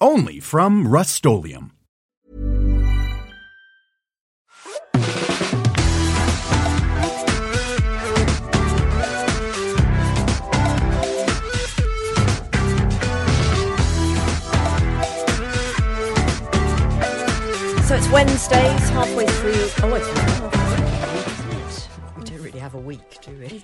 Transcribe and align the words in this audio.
Only 0.00 0.40
from 0.40 0.88
Rust-Oleum 0.88 1.72
So 17.90 17.96
it's 17.96 18.08
Wednesdays, 18.10 18.88
halfway 18.90 19.26
through. 19.26 19.66
Oh, 19.82 19.94
it's 19.96 20.19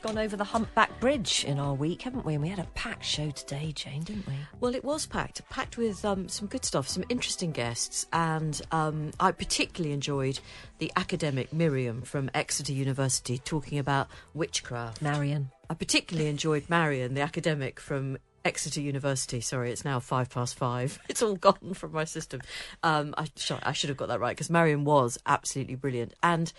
gone 0.07 0.19
over 0.19 0.37
the 0.37 0.45
humpback 0.45 1.01
bridge 1.01 1.45
in 1.45 1.59
our 1.59 1.75
week, 1.75 2.03
haven't 2.03 2.25
we? 2.25 2.35
And 2.35 2.43
we 2.43 2.49
had 2.49 2.61
a 2.61 2.69
packed 2.75 3.05
show 3.05 3.33
today, 3.33 3.73
Jane, 3.75 4.05
didn't 4.05 4.25
we? 4.29 4.35
Well, 4.61 4.73
it 4.73 4.85
was 4.85 5.05
packed, 5.05 5.43
packed 5.51 5.77
with 5.77 6.05
um, 6.05 6.29
some 6.29 6.47
good 6.47 6.65
stuff, 6.65 6.87
some 6.87 7.03
interesting 7.09 7.51
guests, 7.51 8.07
and 8.13 8.61
um, 8.71 9.11
I 9.19 9.33
particularly 9.33 9.93
enjoyed 9.93 10.39
the 10.79 10.93
academic 10.95 11.53
Miriam 11.53 12.03
from 12.03 12.31
Exeter 12.35 12.73
University 12.73 13.39
talking 13.39 13.81
about 13.81 14.07
witchcraft. 14.33 15.03
Marion. 15.03 15.51
I 15.69 15.75
particularly 15.75 16.29
enjoyed 16.31 16.71
Marion, 16.71 17.15
the 17.15 17.23
academic 17.23 17.81
from 17.81 18.19
Exeter 18.47 18.81
University. 18.81 19.41
Sorry, 19.41 19.73
it's 19.73 19.85
now 19.85 19.99
five 19.99 20.31
past 20.31 20.57
five. 20.57 21.01
It's 21.09 21.23
all 21.23 21.35
gone 21.35 21.75
from 21.75 21.93
my 21.93 22.05
system. 22.05 22.41
Um, 22.83 23.15
I, 23.19 23.27
I 23.63 23.73
should 23.73 23.89
have 23.89 23.97
got 23.97 24.09
that 24.09 24.21
right 24.21 24.37
because 24.37 24.51
Marion 24.51 24.85
was 24.85 25.19
absolutely 25.27 25.75
brilliant. 25.75 26.15
And, 26.23 26.53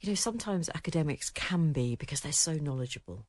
you 0.00 0.08
know, 0.08 0.14
sometimes 0.14 0.70
academics 0.70 1.30
can 1.30 1.72
be 1.72 1.96
because 1.96 2.20
they're 2.20 2.32
so 2.32 2.54
knowledgeable 2.54 3.26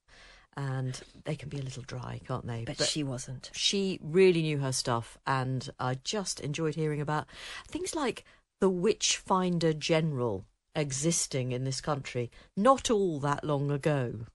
and 0.55 1.01
they 1.25 1.35
can 1.35 1.49
be 1.49 1.59
a 1.59 1.61
little 1.61 1.83
dry, 1.83 2.21
can't 2.25 2.47
they? 2.47 2.63
But, 2.65 2.77
but, 2.77 2.87
she 2.87 3.03
wasn't. 3.03 3.49
She 3.53 3.99
really 4.01 4.41
knew 4.41 4.59
her 4.59 4.71
stuff, 4.71 5.17
and 5.27 5.69
I 5.79 5.95
just 6.03 6.39
enjoyed 6.39 6.75
hearing 6.75 7.01
about 7.01 7.27
things 7.67 7.95
like 7.95 8.23
the 8.61 8.69
Witchfinder 8.69 9.73
General 9.73 10.45
existing 10.73 11.51
in 11.51 11.63
this 11.63 11.81
country 11.81 12.29
not 12.55 12.89
all 12.89 13.19
that 13.19 13.43
long 13.43 13.71
ago. 13.71 14.27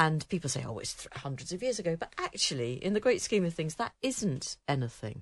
And 0.00 0.26
people 0.30 0.48
say, 0.48 0.64
oh, 0.66 0.78
it's 0.78 1.06
hundreds 1.12 1.52
of 1.52 1.62
years 1.62 1.78
ago. 1.78 1.94
But 1.94 2.14
actually, 2.16 2.82
in 2.82 2.94
the 2.94 3.00
great 3.00 3.20
scheme 3.20 3.44
of 3.44 3.52
things, 3.52 3.74
that 3.74 3.92
isn't 4.00 4.56
anything. 4.66 5.20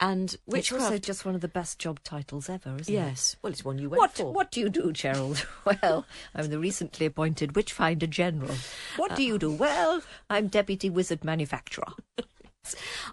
And 0.00 0.36
which 0.44 0.72
It's 0.72 0.82
also 0.82 0.98
just 0.98 1.24
one 1.24 1.36
of 1.36 1.40
the 1.40 1.46
best 1.46 1.78
job 1.78 2.00
titles 2.02 2.48
ever, 2.48 2.74
isn't 2.80 2.92
yes. 2.92 3.06
it? 3.06 3.10
Yes. 3.10 3.36
Well, 3.42 3.52
it's 3.52 3.64
one 3.64 3.78
you 3.78 3.90
went 3.90 4.00
what, 4.00 4.10
for. 4.16 4.32
What 4.32 4.50
do 4.50 4.58
you 4.58 4.70
do, 4.70 4.90
Gerald? 4.90 5.46
well, 5.64 6.04
I'm 6.34 6.48
the 6.48 6.58
recently 6.58 7.06
appointed 7.06 7.54
Witchfinder 7.54 8.08
General. 8.08 8.56
What 8.96 9.14
do 9.14 9.22
you 9.22 9.38
do? 9.38 9.52
Well, 9.52 10.02
I'm 10.28 10.48
Deputy 10.48 10.90
Wizard 10.90 11.22
Manufacturer. 11.22 11.92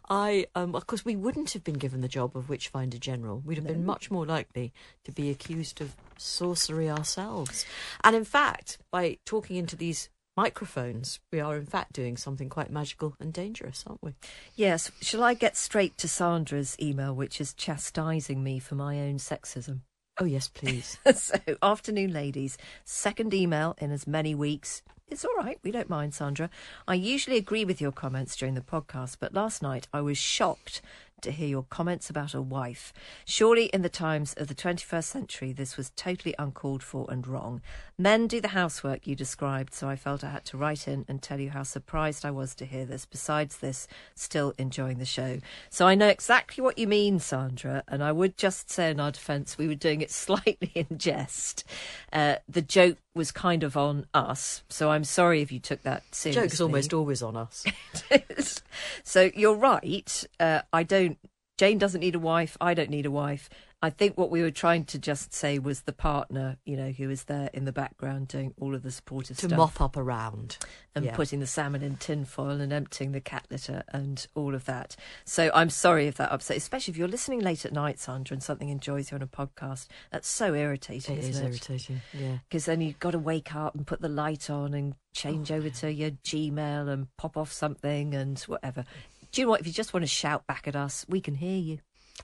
I, 0.09 0.47
um, 0.55 0.73
of 0.73 0.87
course, 0.87 1.05
we 1.05 1.15
wouldn't 1.15 1.53
have 1.53 1.63
been 1.63 1.75
given 1.75 2.01
the 2.01 2.07
job 2.07 2.35
of 2.35 2.49
Witchfinder 2.49 2.97
General. 2.97 3.43
We'd 3.45 3.57
have 3.57 3.65
no. 3.65 3.73
been 3.73 3.85
much 3.85 4.09
more 4.09 4.25
likely 4.25 4.73
to 5.03 5.11
be 5.11 5.29
accused 5.29 5.81
of 5.81 5.95
sorcery 6.17 6.89
ourselves. 6.89 7.63
And 8.03 8.15
in 8.15 8.25
fact, 8.25 8.79
by 8.91 9.19
talking 9.23 9.55
into 9.55 9.75
these 9.75 10.09
microphones, 10.35 11.19
we 11.31 11.39
are 11.39 11.57
in 11.57 11.65
fact 11.65 11.93
doing 11.93 12.17
something 12.17 12.49
quite 12.49 12.71
magical 12.71 13.15
and 13.19 13.33
dangerous, 13.33 13.83
aren't 13.87 14.03
we? 14.03 14.15
Yes. 14.55 14.91
Shall 15.01 15.23
I 15.23 15.33
get 15.33 15.57
straight 15.57 15.97
to 15.99 16.07
Sandra's 16.07 16.75
email, 16.81 17.13
which 17.15 17.39
is 17.39 17.53
chastising 17.53 18.43
me 18.43 18.59
for 18.59 18.75
my 18.75 18.99
own 18.99 19.17
sexism? 19.17 19.81
Oh, 20.19 20.25
yes, 20.25 20.47
please. 20.47 20.97
so, 21.15 21.35
afternoon, 21.61 22.13
ladies. 22.13 22.57
Second 22.85 23.33
email 23.33 23.75
in 23.79 23.91
as 23.91 24.07
many 24.07 24.33
weeks. 24.33 24.81
It's 25.07 25.25
all 25.25 25.35
right. 25.37 25.59
We 25.61 25.71
don't 25.71 25.89
mind, 25.89 26.15
Sandra. 26.15 26.49
I 26.87 26.95
usually 26.95 27.37
agree 27.37 27.63
with 27.63 27.79
your 27.79 27.91
comments 27.91 28.35
during 28.35 28.55
the 28.55 28.61
podcast, 28.61 29.17
but 29.19 29.33
last 29.33 29.61
night 29.61 29.87
I 29.93 30.01
was 30.01 30.17
shocked 30.17 30.81
to 31.21 31.31
hear 31.31 31.47
your 31.47 31.63
comments 31.63 32.09
about 32.09 32.33
a 32.33 32.41
wife. 32.41 32.93
Surely, 33.25 33.65
in 33.65 33.81
the 33.81 33.89
times 33.89 34.33
of 34.35 34.47
the 34.47 34.55
21st 34.55 35.03
century, 35.03 35.51
this 35.51 35.77
was 35.77 35.91
totally 35.95 36.35
uncalled 36.37 36.83
for 36.83 37.05
and 37.09 37.25
wrong. 37.27 37.61
Men 37.97 38.27
do 38.27 38.41
the 38.41 38.49
housework 38.49 39.07
you 39.07 39.15
described, 39.15 39.73
so 39.73 39.89
I 39.89 39.95
felt 39.95 40.23
I 40.23 40.29
had 40.29 40.45
to 40.45 40.57
write 40.57 40.87
in 40.87 41.05
and 41.07 41.21
tell 41.21 41.39
you 41.39 41.49
how 41.49 41.63
surprised 41.63 42.25
I 42.25 42.31
was 42.31 42.53
to 42.55 42.65
hear 42.65 42.85
this. 42.85 43.05
Besides 43.05 43.57
this, 43.57 43.87
still 44.13 44.53
enjoying 44.57 44.97
the 44.97 45.05
show. 45.05 45.39
So 45.69 45.87
I 45.87 45.95
know 45.95 46.07
exactly 46.07 46.63
what 46.63 46.77
you 46.77 46.87
mean, 46.87 47.19
Sandra, 47.19 47.83
and 47.87 48.03
I 48.03 48.11
would 48.11 48.37
just 48.37 48.69
say 48.69 48.91
in 48.91 48.99
our 48.99 49.11
defence, 49.11 49.57
we 49.57 49.67
were 49.67 49.75
doing 49.75 50.01
it 50.01 50.11
slightly 50.25 50.71
in 50.75 50.97
jest. 50.97 51.63
Uh, 52.11 52.35
the 52.47 52.61
joke 52.61 52.97
was 53.15 53.31
kind 53.31 53.63
of 53.63 53.77
on 53.77 54.05
us, 54.13 54.63
so 54.69 54.91
I'm 54.91 55.05
sorry 55.05 55.41
if 55.41 55.51
you 55.51 55.59
took 55.59 55.81
that 55.83 56.03
seriously. 56.13 56.41
The 56.41 56.47
joke 56.47 56.53
is 56.53 56.61
almost 56.61 56.93
always 56.93 57.23
on 57.23 57.37
us. 57.37 57.65
so 59.03 59.31
you're 59.33 59.55
right. 59.55 60.23
Uh, 60.39 60.61
I 60.73 60.83
don't. 60.83 61.17
Jane 61.57 61.77
doesn't 61.77 62.01
need 62.01 62.15
a 62.15 62.19
wife. 62.19 62.57
I 62.59 62.73
don't 62.73 62.89
need 62.89 63.05
a 63.05 63.11
wife. 63.11 63.49
I 63.81 63.89
think 63.89 64.17
what 64.17 64.31
we 64.31 64.41
were 64.41 64.51
trying 64.51 64.85
to 64.85 64.99
just 64.99 65.33
say 65.33 65.59
was 65.59 65.81
the 65.81 65.93
partner, 65.93 66.57
you 66.65 66.75
know, 66.75 66.91
who 66.91 67.09
is 67.09 67.25
there 67.25 67.49
in 67.53 67.65
the 67.65 67.71
background 67.71 68.29
doing 68.29 68.53
all 68.59 68.73
of 68.73 68.81
the 68.81 68.89
supportive 68.89 69.37
stuff. 69.37 69.49
to 69.49 69.55
stuff. 69.55 69.79
mop 69.79 69.81
up 69.81 69.97
around. 69.97 70.57
And 70.95 71.05
yeah. 71.05 71.15
putting 71.15 71.41
the 71.41 71.47
salmon 71.47 71.83
in 71.83 71.97
tinfoil 71.97 72.61
and 72.61 72.71
emptying 72.71 73.11
the 73.11 73.19
cat 73.19 73.45
litter 73.51 73.83
and 73.89 74.25
all 74.33 74.55
of 74.55 74.65
that. 74.65 74.95
So 75.25 75.51
I'm 75.53 75.69
sorry 75.69 76.07
if 76.07 76.15
that 76.15 76.31
upset, 76.31 76.55
especially 76.57 76.93
if 76.93 76.97
you're 76.97 77.09
listening 77.09 77.41
late 77.41 77.65
at 77.65 77.73
night, 77.73 77.99
Sandra, 77.99 78.33
and 78.33 78.41
something 78.41 78.69
enjoys 78.69 79.11
you 79.11 79.15
on 79.15 79.21
a 79.21 79.27
podcast. 79.27 79.87
That's 80.09 80.27
so 80.27 80.53
irritating, 80.53 81.17
it 81.17 81.25
is 81.25 81.39
it? 81.39 81.43
irritating, 81.43 82.01
yeah. 82.13 82.37
Because 82.47 82.65
then 82.65 82.79
you've 82.79 82.99
got 82.99 83.11
to 83.11 83.19
wake 83.19 83.53
up 83.53 83.75
and 83.75 83.85
put 83.85 84.01
the 84.01 84.09
light 84.09 84.49
on 84.49 84.73
and 84.73 84.95
change 85.13 85.51
oh, 85.51 85.55
over 85.55 85.69
to 85.69 85.91
your 85.91 86.11
Gmail 86.11 86.89
and 86.89 87.07
pop 87.17 87.35
off 87.35 87.51
something 87.51 88.15
and 88.15 88.39
whatever. 88.41 88.85
Do 89.31 89.41
you 89.41 89.47
know 89.47 89.51
what? 89.51 89.59
If 89.59 89.67
you 89.67 89.73
just 89.73 89.93
want 89.93 90.03
to 90.03 90.07
shout 90.07 90.47
back 90.47 90.65
at 90.65 90.77
us, 90.77 91.05
we 91.09 91.19
can 91.19 91.35
hear 91.35 91.59
you. 91.59 91.79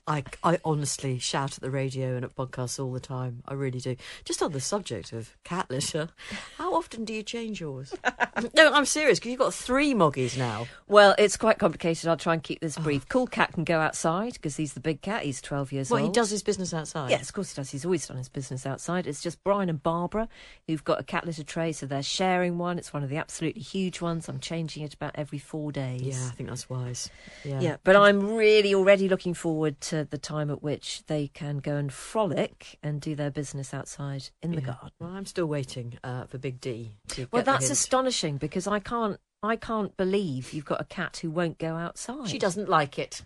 I, 0.07 0.23
I 0.43 0.59
honestly 0.65 1.19
shout 1.19 1.53
at 1.53 1.61
the 1.61 1.69
radio 1.69 2.15
and 2.15 2.25
at 2.25 2.35
podcasts 2.35 2.83
all 2.83 2.91
the 2.91 2.99
time. 2.99 3.43
I 3.47 3.53
really 3.53 3.79
do. 3.79 3.95
Just 4.25 4.41
on 4.41 4.51
the 4.51 4.59
subject 4.59 5.13
of 5.13 5.35
cat 5.43 5.69
litter, 5.69 6.09
how 6.57 6.73
often 6.73 7.05
do 7.05 7.13
you 7.13 7.23
change 7.23 7.61
yours? 7.61 7.93
no, 8.55 8.73
I'm 8.73 8.85
serious 8.85 9.19
because 9.19 9.31
you've 9.31 9.39
got 9.39 9.53
three 9.53 9.93
moggies 9.93 10.37
now. 10.37 10.67
Well, 10.87 11.15
it's 11.17 11.37
quite 11.37 11.59
complicated. 11.59 12.09
I'll 12.09 12.17
try 12.17 12.33
and 12.33 12.43
keep 12.43 12.61
this 12.61 12.77
oh. 12.77 12.81
brief. 12.81 13.03
Oh. 13.03 13.09
Cool 13.09 13.27
Cat 13.27 13.53
can 13.53 13.63
go 13.63 13.79
outside 13.79 14.33
because 14.33 14.57
he's 14.57 14.73
the 14.73 14.79
big 14.79 15.01
cat. 15.01 15.23
He's 15.23 15.41
12 15.41 15.71
years 15.71 15.89
well, 15.89 15.99
old. 15.99 16.07
Well, 16.07 16.11
he 16.11 16.13
does 16.13 16.29
his 16.29 16.43
business 16.43 16.73
outside. 16.73 17.09
Yes, 17.09 17.29
of 17.29 17.35
course 17.35 17.51
he 17.51 17.55
does. 17.59 17.69
He's 17.69 17.85
always 17.85 18.07
done 18.07 18.17
his 18.17 18.29
business 18.29 18.65
outside. 18.65 19.07
It's 19.07 19.21
just 19.21 19.43
Brian 19.43 19.69
and 19.69 19.81
Barbara 19.81 20.27
who've 20.67 20.83
got 20.83 20.99
a 20.99 21.03
cat 21.03 21.25
litter 21.25 21.43
tray, 21.43 21.71
so 21.71 21.85
they're 21.85 22.03
sharing 22.03 22.57
one. 22.57 22.77
It's 22.77 22.93
one 22.93 23.03
of 23.03 23.09
the 23.09 23.17
absolutely 23.17 23.61
huge 23.61 24.01
ones. 24.01 24.27
I'm 24.29 24.39
changing 24.39 24.83
it 24.83 24.93
about 24.93 25.11
every 25.15 25.39
four 25.39 25.71
days. 25.71 26.01
Yeah, 26.01 26.27
I 26.27 26.31
think 26.31 26.49
that's 26.49 26.69
wise. 26.69 27.09
Yeah, 27.43 27.59
yeah 27.59 27.77
but 27.83 27.95
I'm 27.95 28.35
really 28.35 28.73
already 28.73 29.09
looking 29.09 29.33
forward 29.33 29.79
to 29.81 30.05
the 30.05 30.17
time 30.17 30.49
at 30.49 30.63
which 30.63 31.03
they 31.07 31.27
can 31.27 31.57
go 31.57 31.75
and 31.75 31.91
frolic 31.91 32.77
and 32.81 33.01
do 33.01 33.15
their 33.15 33.31
business 33.31 33.73
outside 33.73 34.29
in 34.41 34.51
the 34.51 34.61
garden. 34.61 34.91
Well, 34.99 35.11
I'm 35.11 35.25
still 35.25 35.45
waiting 35.45 35.97
uh, 36.03 36.25
for 36.25 36.37
Big 36.37 36.61
D. 36.61 36.97
well, 37.31 37.43
that's 37.43 37.69
astonishing 37.69 38.37
because 38.37 38.67
I 38.67 38.79
can't. 38.79 39.19
I 39.43 39.55
can't 39.55 39.97
believe 39.97 40.53
you've 40.53 40.65
got 40.65 40.81
a 40.81 40.85
cat 40.85 41.17
who 41.17 41.31
won't 41.31 41.57
go 41.57 41.75
outside. 41.75 42.29
She 42.29 42.37
doesn't 42.37 42.69
like 42.69 42.99
it. 42.99 43.23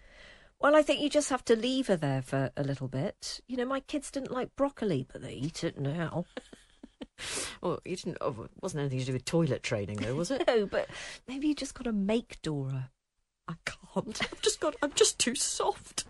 Well, 0.62 0.74
I 0.74 0.82
think 0.82 1.02
you 1.02 1.10
just 1.10 1.30
have 1.30 1.44
to 1.46 1.56
leave 1.58 1.88
her 1.88 1.98
there 1.98 2.22
for 2.22 2.52
a 2.56 2.64
little 2.64 2.88
bit. 2.88 3.42
You 3.48 3.58
know, 3.58 3.66
my 3.66 3.82
kids 3.82 4.10
didn't 4.10 4.32
like 4.32 4.56
broccoli, 4.56 5.06
but 5.12 5.22
they 5.22 5.34
eat 5.34 5.66
it 5.66 5.78
now. 5.78 6.26
well, 7.62 7.80
you 7.84 7.98
didn't. 7.98 8.18
Oh, 8.22 8.44
it 8.44 8.52
wasn't 8.62 8.82
anything 8.82 9.00
to 9.00 9.06
do 9.06 9.14
with 9.14 9.26
toilet 9.26 9.64
training, 9.64 9.98
though, 9.98 10.16
was 10.16 10.32
it? 10.32 10.44
no, 10.48 10.66
but 10.66 10.90
maybe 11.28 11.50
you 11.50 11.56
just 11.56 11.74
got 11.74 11.84
to 11.84 11.92
make 11.92 12.42
Dora 12.42 12.92
I 13.48 13.54
can't. 13.66 14.22
I've 14.22 14.42
just 14.42 14.60
got. 14.60 14.76
I'm 14.82 14.94
just 14.94 15.20
too 15.20 15.36
soft. 15.36 16.06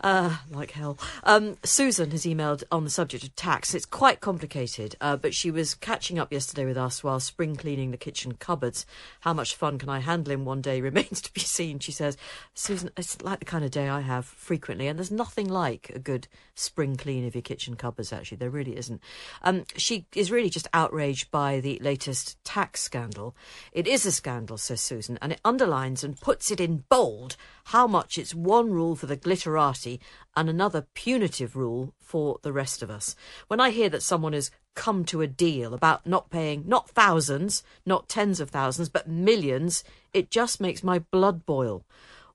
Uh, 0.00 0.36
like 0.50 0.72
hell. 0.72 0.98
Um, 1.24 1.56
Susan 1.64 2.10
has 2.10 2.24
emailed 2.24 2.62
on 2.70 2.84
the 2.84 2.90
subject 2.90 3.24
of 3.24 3.34
tax. 3.34 3.74
It's 3.74 3.86
quite 3.86 4.20
complicated, 4.20 4.96
uh, 5.00 5.16
but 5.16 5.34
she 5.34 5.50
was 5.50 5.74
catching 5.74 6.18
up 6.18 6.32
yesterday 6.32 6.64
with 6.64 6.76
us 6.76 7.02
while 7.02 7.20
spring 7.20 7.56
cleaning 7.56 7.90
the 7.90 7.96
kitchen 7.96 8.34
cupboards. 8.34 8.86
How 9.20 9.32
much 9.32 9.54
fun 9.54 9.78
can 9.78 9.88
I 9.88 10.00
handle 10.00 10.32
in 10.32 10.44
one 10.44 10.60
day 10.60 10.80
remains 10.88 11.20
to 11.22 11.32
be 11.32 11.40
seen, 11.40 11.78
she 11.78 11.92
says. 11.92 12.16
Susan, 12.54 12.90
it's 12.96 13.20
like 13.22 13.38
the 13.40 13.44
kind 13.44 13.64
of 13.64 13.70
day 13.70 13.88
I 13.88 14.00
have 14.00 14.26
frequently, 14.26 14.86
and 14.86 14.98
there's 14.98 15.10
nothing 15.10 15.48
like 15.48 15.90
a 15.94 15.98
good 15.98 16.28
spring 16.54 16.96
clean 16.96 17.26
of 17.26 17.34
your 17.34 17.42
kitchen 17.42 17.74
cupboards, 17.74 18.12
actually. 18.12 18.38
There 18.38 18.50
really 18.50 18.76
isn't. 18.76 19.00
Um, 19.42 19.64
she 19.76 20.06
is 20.14 20.30
really 20.30 20.50
just 20.50 20.68
outraged 20.74 21.30
by 21.30 21.60
the 21.60 21.78
latest 21.82 22.42
tax 22.44 22.82
scandal. 22.82 23.34
It 23.72 23.86
is 23.86 24.04
a 24.06 24.12
scandal, 24.12 24.58
says 24.58 24.80
Susan, 24.80 25.18
and 25.22 25.32
it 25.32 25.40
underlines 25.44 26.04
and 26.04 26.20
puts 26.20 26.50
it 26.50 26.57
in 26.60 26.84
bold 26.88 27.36
how 27.66 27.86
much 27.86 28.16
it's 28.16 28.34
one 28.34 28.70
rule 28.70 28.96
for 28.96 29.06
the 29.06 29.16
glitterati 29.16 29.98
and 30.36 30.48
another 30.48 30.86
punitive 30.94 31.54
rule 31.54 31.94
for 32.00 32.38
the 32.42 32.52
rest 32.52 32.82
of 32.82 32.90
us. 32.90 33.14
When 33.48 33.60
I 33.60 33.70
hear 33.70 33.88
that 33.90 34.02
someone 34.02 34.32
has 34.32 34.50
come 34.74 35.04
to 35.06 35.20
a 35.20 35.26
deal 35.26 35.74
about 35.74 36.06
not 36.06 36.30
paying 36.30 36.64
not 36.66 36.88
thousands, 36.88 37.62
not 37.84 38.08
tens 38.08 38.40
of 38.40 38.50
thousands, 38.50 38.88
but 38.88 39.08
millions, 39.08 39.84
it 40.14 40.30
just 40.30 40.60
makes 40.60 40.82
my 40.82 41.00
blood 41.10 41.44
boil. 41.44 41.84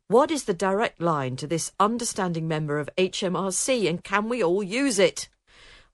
What 0.08 0.30
is 0.30 0.44
the 0.44 0.54
direct 0.54 1.02
line 1.02 1.38
to 1.38 1.48
this 1.48 1.72
understanding 1.80 2.48
member 2.48 2.78
of 2.78 2.90
HMRC 2.98 3.90
and 3.90 4.04
can 4.04 4.30
we 4.30 4.44
all 4.44 4.62
use 4.62 5.00
it? 5.00 5.30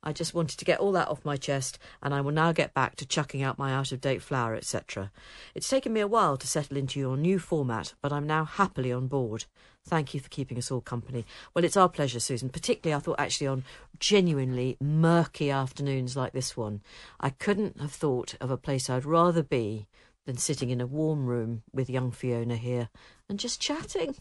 I 0.02 0.14
just 0.14 0.34
wanted 0.34 0.58
to 0.58 0.66
get 0.66 0.80
all 0.80 0.92
that 0.94 1.10
off 1.10 1.26
my 1.26 1.36
chest, 1.36 1.78
and 2.02 2.14
I 2.14 2.22
will 2.22 2.32
now 2.32 2.52
get 2.52 2.74
back 2.74 2.96
to 2.98 3.06
chucking 3.06 3.44
out 3.44 3.58
my 3.58 3.74
out 3.74 3.92
of 3.92 4.00
date 4.00 4.22
flour, 4.22 4.56
etc. 4.56 5.12
It's 5.54 5.70
taken 5.70 5.92
me 5.92 6.00
a 6.00 6.08
while 6.08 6.38
to 6.38 6.48
settle 6.48 6.78
into 6.78 7.00
your 7.00 7.18
new 7.18 7.38
format, 7.38 7.94
but 8.02 8.14
I'm 8.14 8.26
now 8.26 8.46
happily 8.46 8.92
on 8.94 9.08
board. 9.08 9.46
Thank 9.86 10.14
you 10.14 10.20
for 10.20 10.30
keeping 10.30 10.58
us 10.58 10.72
all 10.72 10.82
company. 10.82 11.26
Well, 11.54 11.66
it's 11.66 11.78
our 11.78 11.90
pleasure, 11.90 12.20
Susan. 12.20 12.50
Particularly, 12.50 12.98
I 12.98 13.04
thought 13.04 13.20
actually 13.20 13.48
on 13.48 13.64
genuinely 14.00 14.78
murky 14.80 15.52
afternoons 15.52 16.16
like 16.16 16.32
this 16.32 16.56
one, 16.56 16.82
I 17.20 17.32
couldn't 17.32 17.82
have 17.82 17.92
thought 17.92 18.36
of 18.40 18.52
a 18.52 18.58
place 18.58 18.90
I'd 18.90 19.06
rather 19.06 19.44
be 19.44 19.88
than 20.26 20.38
sitting 20.38 20.70
in 20.70 20.80
a 20.80 20.88
warm 20.88 21.26
room 21.26 21.64
with 21.74 21.90
young 21.90 22.12
Fiona 22.12 22.56
here 22.56 22.90
and 23.28 23.40
just 23.40 23.60
chatting. 23.60 24.16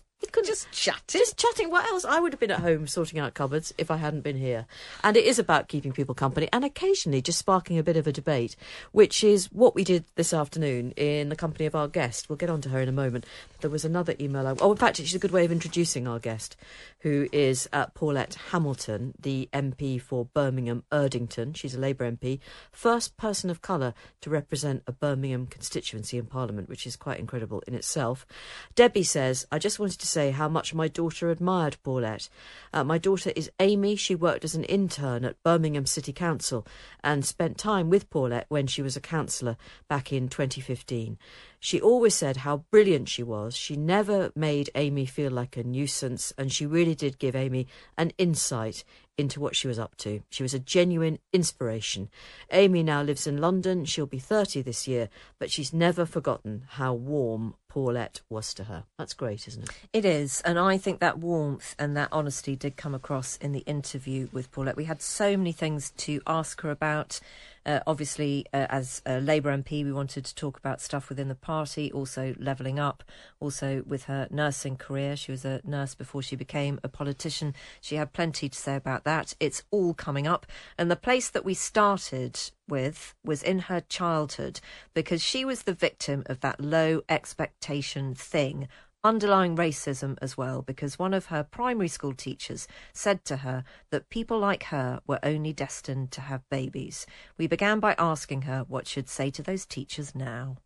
Just 0.48 0.70
chatting. 0.72 1.20
Just 1.20 1.36
chatting. 1.36 1.70
What 1.70 1.86
else? 1.86 2.04
I 2.04 2.18
would 2.18 2.32
have 2.32 2.40
been 2.40 2.50
at 2.50 2.60
home 2.60 2.86
sorting 2.86 3.18
out 3.20 3.34
cupboards 3.34 3.72
if 3.78 3.90
I 3.90 3.96
hadn't 3.98 4.22
been 4.22 4.36
here. 4.36 4.66
And 5.04 5.16
it 5.16 5.24
is 5.24 5.38
about 5.38 5.68
keeping 5.68 5.92
people 5.92 6.14
company 6.14 6.48
and 6.52 6.64
occasionally 6.64 7.22
just 7.22 7.38
sparking 7.38 7.78
a 7.78 7.82
bit 7.82 7.96
of 7.96 8.06
a 8.06 8.12
debate, 8.12 8.56
which 8.90 9.22
is 9.22 9.46
what 9.52 9.74
we 9.74 9.84
did 9.84 10.04
this 10.16 10.32
afternoon 10.32 10.92
in 10.96 11.28
the 11.28 11.36
company 11.36 11.66
of 11.66 11.76
our 11.76 11.86
guest. 11.86 12.28
We'll 12.28 12.36
get 12.36 12.50
on 12.50 12.60
to 12.62 12.70
her 12.70 12.80
in 12.80 12.88
a 12.88 12.92
moment. 12.92 13.26
There 13.60 13.70
was 13.70 13.84
another 13.84 14.14
email. 14.18 14.46
I, 14.46 14.54
oh, 14.58 14.72
in 14.72 14.78
fact, 14.78 14.96
she's 14.96 15.14
a 15.14 15.20
good 15.20 15.30
way 15.30 15.44
of 15.44 15.52
introducing 15.52 16.08
our 16.08 16.18
guest, 16.18 16.56
who 17.00 17.28
is 17.30 17.68
uh, 17.72 17.86
Paulette 17.86 18.36
Hamilton, 18.50 19.14
the 19.20 19.48
MP 19.52 20.00
for 20.00 20.24
Birmingham 20.24 20.82
Erdington. 20.90 21.56
She's 21.56 21.74
a 21.74 21.80
Labour 21.80 22.10
MP, 22.10 22.40
first 22.72 23.16
person 23.16 23.50
of 23.50 23.62
colour 23.62 23.94
to 24.22 24.30
represent 24.30 24.82
a 24.86 24.92
Birmingham 24.92 25.46
constituency 25.46 26.18
in 26.18 26.26
Parliament, 26.26 26.68
which 26.68 26.86
is 26.86 26.96
quite 26.96 27.20
incredible 27.20 27.62
in 27.66 27.74
itself. 27.74 28.26
Debbie 28.74 29.02
says, 29.04 29.46
I 29.52 29.58
just 29.58 29.78
wanted 29.78 30.00
to 30.00 30.07
say 30.08 30.30
how 30.30 30.48
much 30.48 30.74
my 30.74 30.88
daughter 30.88 31.30
admired 31.30 31.76
Paulette. 31.82 32.28
Uh, 32.72 32.84
my 32.84 32.98
daughter 32.98 33.32
is 33.36 33.50
Amy. 33.60 33.96
She 33.96 34.14
worked 34.14 34.44
as 34.44 34.54
an 34.54 34.64
intern 34.64 35.24
at 35.24 35.42
Birmingham 35.42 35.86
City 35.86 36.12
Council 36.12 36.66
and 37.04 37.24
spent 37.24 37.58
time 37.58 37.90
with 37.90 38.10
Paulette 38.10 38.46
when 38.48 38.66
she 38.66 38.82
was 38.82 38.96
a 38.96 39.00
councillor 39.00 39.56
back 39.88 40.12
in 40.12 40.28
2015. 40.28 41.18
She 41.60 41.80
always 41.80 42.14
said 42.14 42.38
how 42.38 42.64
brilliant 42.70 43.08
she 43.08 43.22
was. 43.22 43.56
She 43.56 43.76
never 43.76 44.30
made 44.34 44.70
Amy 44.74 45.06
feel 45.06 45.32
like 45.32 45.56
a 45.56 45.64
nuisance, 45.64 46.32
and 46.38 46.52
she 46.52 46.66
really 46.66 46.94
did 46.94 47.18
give 47.18 47.34
Amy 47.34 47.66
an 47.96 48.12
insight 48.18 48.84
into 49.18 49.40
what 49.40 49.56
she 49.56 49.66
was 49.66 49.78
up 49.78 49.96
to. 49.96 50.22
She 50.30 50.44
was 50.44 50.54
a 50.54 50.58
genuine 50.58 51.18
inspiration. 51.32 52.08
Amy 52.52 52.82
now 52.82 53.02
lives 53.02 53.26
in 53.26 53.38
London. 53.38 53.84
She'll 53.84 54.06
be 54.06 54.20
30 54.20 54.62
this 54.62 54.86
year, 54.86 55.08
but 55.38 55.50
she's 55.50 55.72
never 55.72 56.06
forgotten 56.06 56.62
how 56.68 56.94
warm 56.94 57.54
Paulette 57.68 58.22
was 58.30 58.54
to 58.54 58.64
her. 58.64 58.84
That's 58.96 59.12
great, 59.12 59.46
isn't 59.48 59.64
it? 59.64 59.70
It 59.92 60.04
is. 60.04 60.40
And 60.42 60.58
I 60.58 60.78
think 60.78 61.00
that 61.00 61.18
warmth 61.18 61.74
and 61.78 61.96
that 61.96 62.08
honesty 62.12 62.56
did 62.56 62.76
come 62.76 62.94
across 62.94 63.36
in 63.38 63.52
the 63.52 63.60
interview 63.60 64.28
with 64.32 64.50
Paulette. 64.52 64.76
We 64.76 64.84
had 64.84 65.02
so 65.02 65.36
many 65.36 65.52
things 65.52 65.90
to 65.98 66.22
ask 66.26 66.60
her 66.62 66.70
about. 66.70 67.20
Uh, 67.68 67.80
obviously, 67.86 68.46
uh, 68.54 68.66
as 68.70 69.02
a 69.04 69.20
Labour 69.20 69.54
MP, 69.54 69.84
we 69.84 69.92
wanted 69.92 70.24
to 70.24 70.34
talk 70.34 70.56
about 70.56 70.80
stuff 70.80 71.10
within 71.10 71.28
the 71.28 71.34
party, 71.34 71.92
also 71.92 72.34
levelling 72.38 72.78
up, 72.78 73.04
also 73.40 73.82
with 73.86 74.04
her 74.04 74.26
nursing 74.30 74.74
career. 74.74 75.14
She 75.14 75.30
was 75.30 75.44
a 75.44 75.60
nurse 75.64 75.94
before 75.94 76.22
she 76.22 76.34
became 76.34 76.80
a 76.82 76.88
politician. 76.88 77.54
She 77.82 77.96
had 77.96 78.14
plenty 78.14 78.48
to 78.48 78.58
say 78.58 78.74
about 78.74 79.04
that. 79.04 79.34
It's 79.38 79.64
all 79.70 79.92
coming 79.92 80.26
up. 80.26 80.46
And 80.78 80.90
the 80.90 80.96
place 80.96 81.28
that 81.28 81.44
we 81.44 81.52
started 81.52 82.40
with 82.66 83.14
was 83.22 83.42
in 83.42 83.58
her 83.58 83.82
childhood 83.82 84.60
because 84.94 85.22
she 85.22 85.44
was 85.44 85.64
the 85.64 85.74
victim 85.74 86.22
of 86.24 86.40
that 86.40 86.62
low 86.62 87.02
expectation 87.10 88.14
thing 88.14 88.66
underlying 89.04 89.56
racism 89.56 90.16
as 90.20 90.36
well, 90.36 90.62
because 90.62 90.98
one 90.98 91.14
of 91.14 91.26
her 91.26 91.44
primary 91.44 91.88
school 91.88 92.14
teachers 92.14 92.66
said 92.92 93.24
to 93.24 93.38
her 93.38 93.64
that 93.90 94.10
people 94.10 94.38
like 94.38 94.64
her 94.64 95.00
were 95.06 95.20
only 95.22 95.52
destined 95.52 96.10
to 96.12 96.20
have 96.22 96.48
babies. 96.50 97.06
We 97.36 97.46
began 97.46 97.80
by 97.80 97.94
asking 97.98 98.42
her 98.42 98.64
what 98.68 98.86
she'd 98.86 99.08
say 99.08 99.30
to 99.30 99.42
those 99.42 99.64
teachers 99.64 100.14
now. 100.14 100.56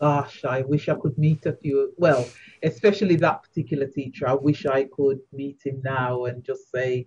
Gosh, 0.00 0.44
I 0.44 0.62
wish 0.62 0.88
I 0.88 0.96
could 0.96 1.16
meet 1.16 1.46
a 1.46 1.54
few. 1.54 1.92
Well, 1.96 2.28
especially 2.62 3.16
that 3.16 3.42
particular 3.42 3.86
teacher. 3.86 4.28
I 4.28 4.34
wish 4.34 4.66
I 4.66 4.84
could 4.84 5.20
meet 5.32 5.60
him 5.64 5.80
now 5.82 6.24
and 6.24 6.44
just 6.44 6.70
say, 6.70 7.06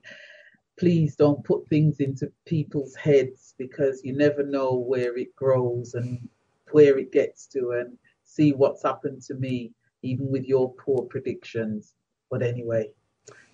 please 0.79 1.15
don't 1.15 1.43
put 1.43 1.67
things 1.67 1.99
into 1.99 2.31
people's 2.45 2.95
heads 2.95 3.53
because 3.57 4.01
you 4.03 4.13
never 4.13 4.43
know 4.43 4.75
where 4.75 5.17
it 5.17 5.35
grows 5.35 5.93
and 5.95 6.27
where 6.71 6.97
it 6.97 7.11
gets 7.11 7.45
to 7.47 7.71
and 7.71 7.97
see 8.23 8.53
what's 8.53 8.83
happened 8.83 9.21
to 9.23 9.35
me 9.35 9.71
even 10.07 10.31
with 10.31 10.45
your 10.45 10.73
poor 10.73 11.03
predictions. 11.03 11.93
But 12.29 12.41
anyway, 12.41 12.91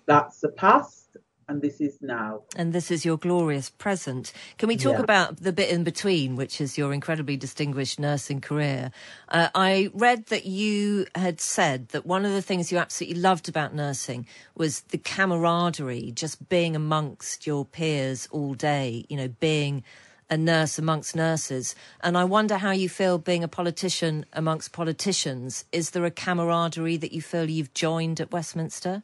that's 0.06 0.40
the 0.40 0.50
past 0.50 1.16
and 1.48 1.60
this 1.60 1.80
is 1.80 1.98
now. 2.00 2.42
And 2.56 2.72
this 2.72 2.90
is 2.90 3.04
your 3.04 3.16
glorious 3.16 3.70
present. 3.70 4.32
Can 4.58 4.68
we 4.68 4.76
talk 4.76 4.94
yeah. 4.94 5.02
about 5.02 5.38
the 5.38 5.52
bit 5.52 5.70
in 5.70 5.84
between, 5.84 6.36
which 6.36 6.60
is 6.60 6.78
your 6.78 6.92
incredibly 6.92 7.36
distinguished 7.36 8.00
nursing 8.00 8.40
career? 8.40 8.90
Uh, 9.28 9.48
I 9.54 9.90
read 9.92 10.26
that 10.26 10.46
you 10.46 11.06
had 11.14 11.40
said 11.40 11.88
that 11.88 12.06
one 12.06 12.24
of 12.24 12.32
the 12.32 12.42
things 12.42 12.72
you 12.72 12.78
absolutely 12.78 13.20
loved 13.20 13.48
about 13.48 13.74
nursing 13.74 14.26
was 14.54 14.82
the 14.82 14.98
camaraderie, 14.98 16.12
just 16.12 16.48
being 16.48 16.74
amongst 16.74 17.46
your 17.46 17.64
peers 17.64 18.28
all 18.30 18.54
day, 18.54 19.04
you 19.08 19.16
know, 19.16 19.28
being 19.28 19.84
a 20.30 20.36
nurse 20.36 20.78
amongst 20.78 21.14
nurses. 21.14 21.74
And 22.02 22.16
I 22.16 22.24
wonder 22.24 22.58
how 22.58 22.70
you 22.70 22.88
feel 22.88 23.18
being 23.18 23.44
a 23.44 23.48
politician 23.48 24.26
amongst 24.32 24.72
politicians. 24.72 25.64
Is 25.72 25.90
there 25.90 26.04
a 26.04 26.10
camaraderie 26.10 26.96
that 26.98 27.12
you 27.12 27.22
feel 27.22 27.48
you've 27.48 27.74
joined 27.74 28.20
at 28.20 28.32
Westminster? 28.32 29.02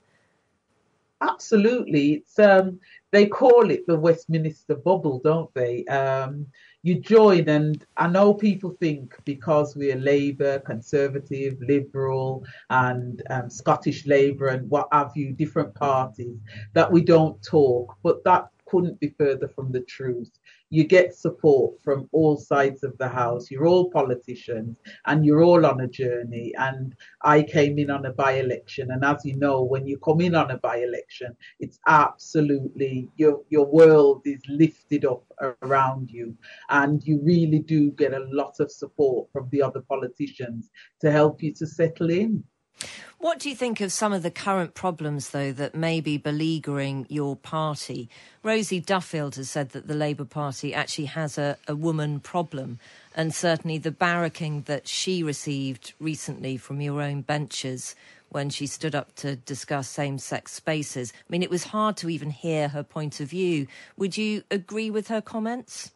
Absolutely. 1.20 2.12
It's 2.14 2.38
um, 2.38 2.80
they 3.10 3.26
call 3.26 3.70
it 3.70 3.86
the 3.86 3.98
Westminster 3.98 4.74
bubble, 4.74 5.20
don't 5.22 5.52
they? 5.54 5.84
Um, 5.86 6.46
you 6.82 6.98
join, 6.98 7.46
and 7.48 7.84
I 7.98 8.08
know 8.08 8.32
people 8.32 8.74
think 8.80 9.14
because 9.26 9.76
we're 9.76 9.96
Labour, 9.96 10.60
Conservative, 10.60 11.58
Liberal, 11.60 12.44
and 12.70 13.22
um, 13.28 13.50
Scottish 13.50 14.06
Labour, 14.06 14.46
and 14.46 14.70
what 14.70 14.88
have 14.92 15.12
you, 15.14 15.32
different 15.32 15.74
parties, 15.74 16.38
that 16.72 16.90
we 16.90 17.02
don't 17.02 17.42
talk, 17.42 17.96
but 18.02 18.24
that 18.24 18.48
couldn't 18.70 19.00
be 19.00 19.14
further 19.18 19.48
from 19.48 19.72
the 19.72 19.80
truth 19.82 20.30
you 20.70 20.84
get 20.84 21.14
support 21.14 21.74
from 21.82 22.08
all 22.12 22.36
sides 22.36 22.84
of 22.84 22.96
the 22.98 23.08
house. 23.08 23.50
You're 23.50 23.66
all 23.66 23.90
politicians 23.90 24.76
and 25.06 25.26
you're 25.26 25.42
all 25.42 25.66
on 25.66 25.80
a 25.80 25.88
journey. 25.88 26.54
And 26.56 26.94
I 27.22 27.42
came 27.42 27.78
in 27.78 27.90
on 27.90 28.06
a 28.06 28.12
by 28.12 28.34
election. 28.34 28.92
And 28.92 29.04
as 29.04 29.24
you 29.24 29.36
know, 29.36 29.64
when 29.64 29.84
you 29.86 29.98
come 29.98 30.20
in 30.20 30.36
on 30.36 30.52
a 30.52 30.58
by 30.58 30.76
election, 30.76 31.36
it's 31.58 31.80
absolutely 31.88 33.08
your, 33.16 33.42
your 33.48 33.66
world 33.66 34.22
is 34.24 34.40
lifted 34.48 35.04
up 35.04 35.24
around 35.62 36.08
you. 36.08 36.36
And 36.68 37.04
you 37.04 37.20
really 37.20 37.58
do 37.58 37.90
get 37.90 38.14
a 38.14 38.26
lot 38.30 38.60
of 38.60 38.70
support 38.70 39.28
from 39.32 39.48
the 39.50 39.62
other 39.62 39.80
politicians 39.80 40.70
to 41.00 41.10
help 41.10 41.42
you 41.42 41.52
to 41.54 41.66
settle 41.66 42.10
in. 42.10 42.44
What 43.18 43.38
do 43.38 43.50
you 43.50 43.54
think 43.54 43.82
of 43.82 43.92
some 43.92 44.14
of 44.14 44.22
the 44.22 44.30
current 44.30 44.74
problems, 44.74 45.28
though, 45.28 45.52
that 45.52 45.74
may 45.74 46.00
be 46.00 46.16
beleaguering 46.16 47.04
your 47.10 47.36
party? 47.36 48.08
Rosie 48.42 48.80
Duffield 48.80 49.34
has 49.34 49.50
said 49.50 49.70
that 49.70 49.86
the 49.86 49.94
Labour 49.94 50.24
Party 50.24 50.72
actually 50.72 51.04
has 51.04 51.36
a, 51.36 51.58
a 51.68 51.76
woman 51.76 52.20
problem, 52.20 52.78
and 53.14 53.34
certainly 53.34 53.76
the 53.76 53.90
barracking 53.90 54.64
that 54.64 54.88
she 54.88 55.22
received 55.22 55.92
recently 56.00 56.56
from 56.56 56.80
your 56.80 57.02
own 57.02 57.20
benches 57.20 57.94
when 58.30 58.48
she 58.48 58.66
stood 58.66 58.94
up 58.94 59.14
to 59.16 59.36
discuss 59.36 59.88
same 59.88 60.16
sex 60.16 60.52
spaces. 60.52 61.12
I 61.14 61.26
mean, 61.28 61.42
it 61.42 61.50
was 61.50 61.64
hard 61.64 61.98
to 61.98 62.08
even 62.08 62.30
hear 62.30 62.68
her 62.68 62.82
point 62.82 63.20
of 63.20 63.28
view. 63.28 63.66
Would 63.98 64.16
you 64.16 64.44
agree 64.50 64.90
with 64.90 65.08
her 65.08 65.20
comments? 65.20 65.90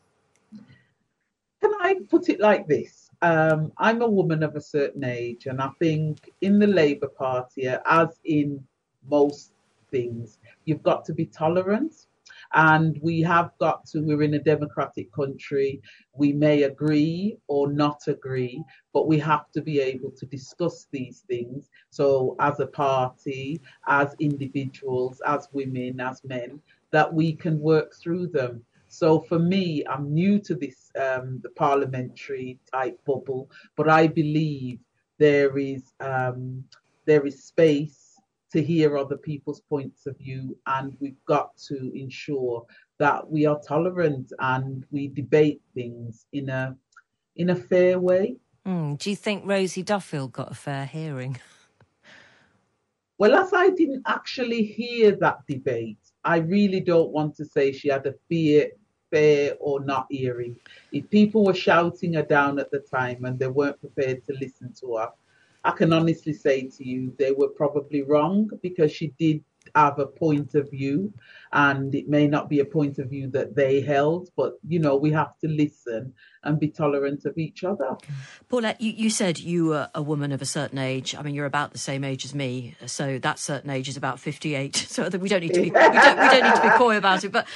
Can 1.62 1.73
I 1.81 2.00
put 2.11 2.28
it 2.28 2.40
like 2.40 2.66
this? 2.66 3.03
Um, 3.23 3.73
I'm 3.78 4.02
a 4.02 4.09
woman 4.09 4.42
of 4.42 4.56
a 4.56 4.61
certain 4.61 5.04
age, 5.04 5.47
and 5.47 5.61
I 5.61 5.71
think 5.78 6.30
in 6.40 6.59
the 6.59 6.66
Labour 6.66 7.09
Party, 7.09 7.68
as 7.68 8.21
in 8.25 8.64
most 9.09 9.52
things, 9.90 10.38
you've 10.64 10.83
got 10.83 11.04
to 11.06 11.14
be 11.14 11.26
tolerant. 11.26 12.06
And 12.54 12.99
we 13.02 13.21
have 13.23 13.50
got 13.59 13.85
to, 13.87 14.00
we're 14.00 14.23
in 14.23 14.35
a 14.35 14.38
democratic 14.38 15.12
country. 15.12 15.80
We 16.16 16.33
may 16.33 16.62
agree 16.62 17.37
or 17.49 17.73
not 17.73 18.02
agree, 18.06 18.62
but 18.92 19.09
we 19.09 19.18
have 19.18 19.50
to 19.52 19.61
be 19.62 19.80
able 19.80 20.11
to 20.12 20.26
discuss 20.26 20.87
these 20.90 21.25
things. 21.28 21.68
So, 21.90 22.37
as 22.40 22.61
a 22.61 22.66
party, 22.66 23.61
as 23.88 24.14
individuals, 24.21 25.21
as 25.26 25.49
women, 25.52 26.00
as 26.00 26.23
men, 26.25 26.61
that 26.92 27.12
we 27.12 27.33
can 27.33 27.59
work 27.61 27.94
through 27.94 28.28
them. 28.28 28.64
So 28.94 29.20
for 29.22 29.40
me, 29.40 29.84
I'm 29.90 30.14
new 30.14 30.38
to 30.40 30.54
this 30.54 30.90
um, 31.00 31.40
the 31.42 31.50
parliamentary 31.50 32.60
type 32.72 32.98
bubble, 33.04 33.50
but 33.76 33.88
I 33.88 34.06
believe 34.06 34.78
there 35.18 35.58
is 35.58 35.92
um, 35.98 36.64
there 37.04 37.26
is 37.26 37.44
space 37.44 38.20
to 38.52 38.62
hear 38.62 38.96
other 38.96 39.16
people's 39.16 39.62
points 39.68 40.06
of 40.06 40.16
view, 40.18 40.56
and 40.66 40.96
we've 41.00 41.24
got 41.26 41.56
to 41.68 41.90
ensure 41.92 42.64
that 43.00 43.28
we 43.28 43.46
are 43.46 43.60
tolerant 43.66 44.32
and 44.38 44.86
we 44.92 45.08
debate 45.08 45.60
things 45.74 46.26
in 46.32 46.48
a 46.48 46.76
in 47.34 47.50
a 47.50 47.56
fair 47.56 47.98
way. 47.98 48.36
Mm, 48.64 48.96
do 48.96 49.10
you 49.10 49.16
think 49.16 49.42
Rosie 49.44 49.82
Duffield 49.82 50.32
got 50.32 50.52
a 50.52 50.54
fair 50.54 50.86
hearing? 50.86 51.40
Well, 53.16 53.36
as 53.36 53.52
I 53.52 53.70
didn't 53.70 54.02
actually 54.06 54.64
hear 54.64 55.16
that 55.16 55.38
debate, 55.48 55.98
I 56.24 56.38
really 56.38 56.80
don't 56.80 57.12
want 57.12 57.36
to 57.36 57.44
say 57.44 57.70
she 57.70 57.88
had 57.88 58.06
a 58.06 58.14
fair, 58.28 58.70
fair 59.14 59.54
or 59.61 59.78
not 59.78 60.06
hearing. 60.11 60.56
If 60.90 61.09
people 61.09 61.44
were 61.44 61.54
shouting 61.54 62.14
her 62.14 62.23
down 62.23 62.59
at 62.59 62.73
the 62.73 62.80
time 62.80 63.25
and 63.25 63.38
they 63.38 63.47
weren't 63.47 63.80
prepared 63.80 64.25
to 64.25 64.33
listen 64.40 64.73
to 64.80 64.97
her, 64.97 65.11
I 65.62 65.71
can 65.71 65.92
honestly 65.92 66.33
say 66.33 66.68
to 66.68 66.85
you 66.85 67.14
they 67.16 67.30
were 67.30 67.49
probably 67.49 68.02
wrong 68.02 68.50
because 68.61 68.90
she 68.90 69.14
did 69.16 69.44
have 69.75 69.99
a 69.99 70.07
point 70.07 70.54
of 70.54 70.71
view 70.71 71.12
and 71.52 71.95
it 71.95 72.09
may 72.09 72.26
not 72.26 72.49
be 72.49 72.61
a 72.61 72.64
point 72.64 72.99
of 72.99 73.09
view 73.09 73.28
that 73.28 73.54
they 73.54 73.81
held 73.81 74.28
but 74.37 74.54
you 74.66 74.78
know 74.78 74.97
we 74.97 75.11
have 75.11 75.37
to 75.38 75.49
listen 75.49 76.12
and 76.43 76.61
be 76.61 76.69
tolerant 76.69 77.25
of 77.25 77.38
each 77.38 77.64
other. 77.64 77.97
Paulette 78.49 78.81
you, 78.81 78.93
you 78.93 79.11
said 79.11 79.38
you 79.38 79.66
were 79.66 79.88
a 79.95 80.02
woman 80.02 80.31
of 80.31 80.43
a 80.43 80.47
certain 80.47 80.78
age. 80.78 81.14
I 81.14 81.23
mean 81.23 81.35
you're 81.35 81.47
about 81.47 81.73
the 81.73 81.78
same 81.78 82.04
age 82.04 82.25
as 82.25 82.35
me 82.35 82.76
so 82.87 83.19
that 83.19 83.38
certain 83.38 83.71
age 83.71 83.88
is 83.88 83.97
about 83.97 84.21
58 84.21 84.76
so 84.88 85.09
we 85.09 85.28
don't 85.28 85.40
need 85.40 85.54
to 85.54 85.62
be 85.62 85.71
we 85.71 85.71
don't, 85.71 85.93
we 85.93 86.00
don't 86.00 86.45
need 86.45 86.57
to 86.57 86.62
be 86.62 86.76
coy 86.76 86.97
about 86.97 87.25
it. 87.25 87.33
But 87.33 87.47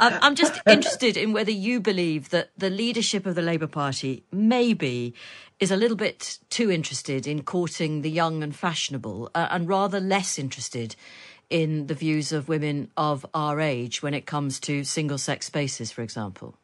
um, 0.00 0.14
i'm 0.22 0.34
just 0.34 0.60
interested 0.66 1.16
in 1.16 1.32
whether 1.32 1.50
you 1.50 1.80
believe 1.80 2.30
that 2.30 2.50
the 2.56 2.70
leadership 2.70 3.26
of 3.26 3.34
the 3.34 3.42
labour 3.42 3.66
party 3.66 4.24
maybe 4.32 5.14
is 5.60 5.70
a 5.70 5.76
little 5.76 5.96
bit 5.96 6.38
too 6.50 6.70
interested 6.70 7.26
in 7.26 7.42
courting 7.42 8.02
the 8.02 8.10
young 8.10 8.42
and 8.42 8.54
fashionable 8.54 9.30
uh, 9.34 9.48
and 9.50 9.68
rather 9.68 9.98
less 10.00 10.38
interested 10.38 10.94
in 11.50 11.86
the 11.86 11.94
views 11.94 12.32
of 12.32 12.48
women 12.48 12.90
of 12.96 13.24
our 13.34 13.60
age 13.60 14.02
when 14.02 14.14
it 14.14 14.26
comes 14.26 14.60
to 14.60 14.84
single 14.84 15.18
sex 15.18 15.46
spaces, 15.46 15.90
for 15.90 16.02
example? 16.02 16.56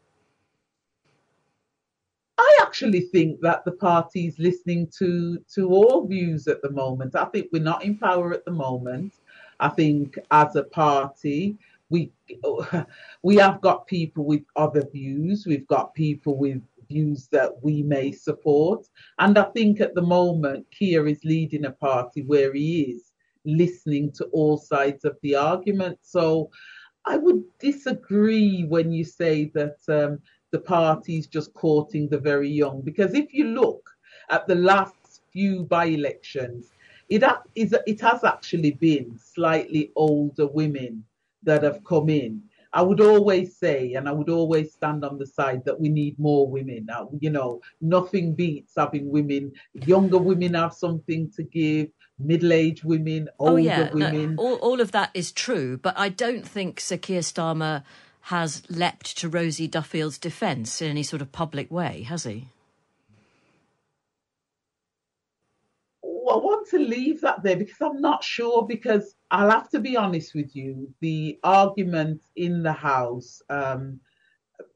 I 2.37 2.59
actually 2.63 3.03
think 3.03 3.41
that 3.41 3.65
the 3.65 3.73
party 3.73 4.27
is 4.27 4.39
listening 4.39 4.89
to 4.99 5.39
to 5.55 5.69
all 5.71 6.07
views 6.07 6.49
at 6.49 6.61
the 6.63 6.71
moment. 6.71 7.15
I 7.15 7.27
think 7.27 7.49
we're 7.53 7.63
not 7.63 7.85
in 7.85 7.97
power 7.97 8.33
at 8.33 8.45
the 8.45 8.51
moment. 8.51 9.15
I 9.61 9.69
think 9.69 10.19
as 10.31 10.57
a 10.57 10.65
party, 10.65 11.57
we 11.91 12.13
we 13.23 13.37
have 13.37 13.61
got 13.61 13.87
people 13.87 14.25
with 14.25 14.43
other 14.57 14.85
views. 14.93 15.47
We've 15.47 15.67
got 15.69 15.95
people 15.95 16.37
with 16.37 16.61
views 16.89 17.29
that 17.29 17.63
we 17.63 17.83
may 17.83 18.11
support, 18.13 18.89
and 19.19 19.39
I 19.39 19.45
think 19.45 19.81
at 19.81 19.95
the 19.95 20.03
moment, 20.03 20.67
Keir 20.71 21.07
is 21.07 21.25
leading 21.25 21.65
a 21.67 21.71
party 21.71 22.23
where 22.23 22.53
he 22.53 22.83
is 22.83 23.14
listening 23.45 24.13
to 24.13 24.25
all 24.27 24.57
sides 24.57 25.05
of 25.05 25.17
the 25.23 25.35
argument. 25.35 25.99
So 26.03 26.51
I 27.07 27.17
would 27.17 27.43
disagree 27.59 28.65
when 28.65 28.93
you 28.93 29.05
say 29.05 29.51
that 29.55 29.77
um, 29.89 30.21
the 30.53 30.61
party's 30.61 31.27
just 31.27 31.53
courting 31.55 32.09
the 32.09 32.19
very 32.19 32.49
young, 32.49 32.81
because 32.83 33.15
if 33.15 33.35
you 33.35 33.47
look 33.49 33.91
at 34.31 34.47
the 34.47 34.55
last 34.55 35.23
few 35.33 35.65
by 35.65 35.87
elections, 35.87 36.71
it, 37.09 37.23
it 37.55 38.01
has 38.01 38.25
actually 38.25 38.73
been 38.73 39.19
slightly 39.19 39.93
older 39.97 40.47
women 40.47 41.05
that 41.43 41.63
have 41.63 41.85
come 41.85 42.09
in. 42.09 42.43
I 42.75 42.83
would 42.83 43.01
always 43.01 43.57
say, 43.57 43.95
and 43.95 44.09
I 44.09 44.13
would 44.13 44.29
always 44.29 44.73
stand 44.73 45.05
on 45.05 45.17
the 45.17 45.27
side 45.27 45.65
that 45.65 45.79
we 45.81 45.89
need 45.89 46.19
more 46.19 46.49
women. 46.49 46.87
Now, 46.87 47.09
you 47.21 47.31
know, 47.31 47.61
nothing 47.81 48.35
beats 48.35 48.75
having 48.77 49.09
women, 49.09 49.53
younger 49.73 50.19
women 50.19 50.55
have 50.55 50.75
something 50.75 51.31
to 51.37 51.45
give, 51.45 51.89
middle-aged 52.19 52.83
women, 52.83 53.29
oh, 53.39 53.51
older 53.51 53.61
oh, 53.61 53.63
yeah. 53.63 53.93
women. 53.93 54.35
No, 54.35 54.43
all, 54.43 54.57
all 54.57 54.81
of 54.81 54.91
that 54.91 55.11
is 55.15 55.31
true, 55.31 55.79
but 55.79 55.97
I 55.97 56.09
don't 56.09 56.47
think 56.47 56.81
Sir 56.81 56.97
Keir 56.97 57.21
Starmer 57.21 57.85
has 58.23 58.63
leapt 58.69 59.17
to 59.19 59.29
Rosie 59.29 59.69
Duffield's 59.69 60.19
defence 60.19 60.83
in 60.83 60.91
any 60.91 61.05
sort 61.05 61.23
of 61.23 61.31
public 61.31 61.71
way, 61.71 62.03
has 62.03 62.25
he? 62.25 62.49
I 66.03 66.37
want 66.73 66.83
to 66.83 66.89
leave 66.89 67.21
that 67.21 67.43
there 67.43 67.57
because 67.57 67.81
I'm 67.81 68.01
not 68.01 68.23
sure. 68.23 68.67
Because 68.67 69.15
I'll 69.31 69.51
have 69.51 69.69
to 69.71 69.81
be 69.81 69.97
honest 69.97 70.35
with 70.35 70.55
you, 70.55 70.93
the 71.01 71.39
argument 71.43 72.23
in 72.37 72.63
the 72.63 72.73
House 72.73 73.43
um, 73.51 74.01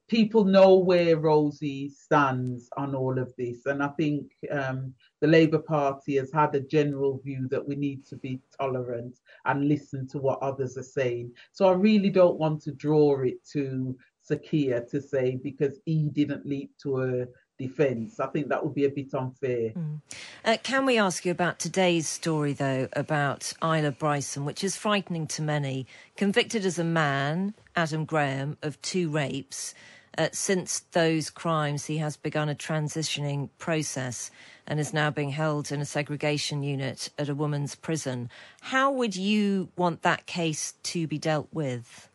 people 0.09 0.45
know 0.45 0.75
where 0.75 1.19
Rosie 1.19 1.91
stands 1.91 2.71
on 2.77 2.95
all 2.95 3.19
of 3.19 3.33
this. 3.37 3.67
And 3.67 3.83
I 3.83 3.89
think 3.89 4.33
um, 4.51 4.95
the 5.21 5.27
Labour 5.27 5.59
Party 5.59 6.17
has 6.17 6.33
had 6.33 6.55
a 6.55 6.61
general 6.61 7.21
view 7.25 7.47
that 7.51 7.67
we 7.67 7.77
need 7.77 8.07
to 8.07 8.17
be 8.17 8.41
tolerant 8.59 9.19
and 9.45 9.69
listen 9.69 10.09
to 10.09 10.19
what 10.19 10.43
others 10.43 10.79
are 10.79 10.83
saying. 10.83 11.33
So 11.53 11.69
I 11.69 11.73
really 11.73 12.11
don't 12.11 12.39
want 12.39 12.63
to 12.63 12.73
draw 12.73 13.21
it 13.23 13.45
to 13.53 13.97
Keir 14.43 14.85
to 14.91 15.01
say 15.01 15.41
because 15.43 15.81
he 15.87 16.11
didn't 16.11 16.45
leap 16.45 16.71
to 16.83 17.03
a 17.03 17.27
defence. 17.59 18.21
I 18.21 18.27
think 18.29 18.49
that 18.49 18.65
would 18.65 18.75
be 18.75 18.85
a 18.85 18.91
bit 18.91 19.13
unfair. 19.15 19.71
Mm. 19.71 20.01
Uh, 20.45 20.57
can 20.63 20.87
we 20.87 20.97
ask 20.97 21.25
you 21.25 21.33
about 21.33 21.59
today's 21.59 22.09
story, 22.09 22.53
though, 22.53 22.89
about 22.93 23.53
Isla 23.63 23.91
Bryson, 23.93 24.45
which 24.45 24.63
is 24.63 24.77
frightening 24.77 25.27
to 25.29 25.43
many? 25.43 25.87
Convicted 26.17 26.65
as 26.65 26.79
a 26.79 26.85
man, 26.85 27.55
Adam 27.77 28.05
Graham, 28.05 28.57
of 28.63 28.81
two 28.81 29.11
rapes. 29.11 29.75
Uh, 30.17 30.29
since 30.33 30.81
those 30.93 31.31
crimes, 31.31 31.85
he 31.87 31.99
has 31.99 32.17
begun 32.17 32.49
a 32.49 32.55
transitioning 32.55 33.49
process 33.59 34.31
and 34.67 34.81
is 34.81 34.93
now 34.93 35.11
being 35.11 35.31
held 35.31 35.71
in 35.71 35.81
a 35.81 35.85
segregation 35.85 36.63
unit 36.63 37.11
at 37.19 37.29
a 37.29 37.35
woman's 37.35 37.75
prison. 37.75 38.29
How 38.61 38.91
would 38.91 39.15
you 39.15 39.69
want 39.77 40.03
that 40.03 40.27
case 40.27 40.75
to 40.85 41.07
be 41.07 41.19
dealt 41.19 41.49
with? 41.53 42.09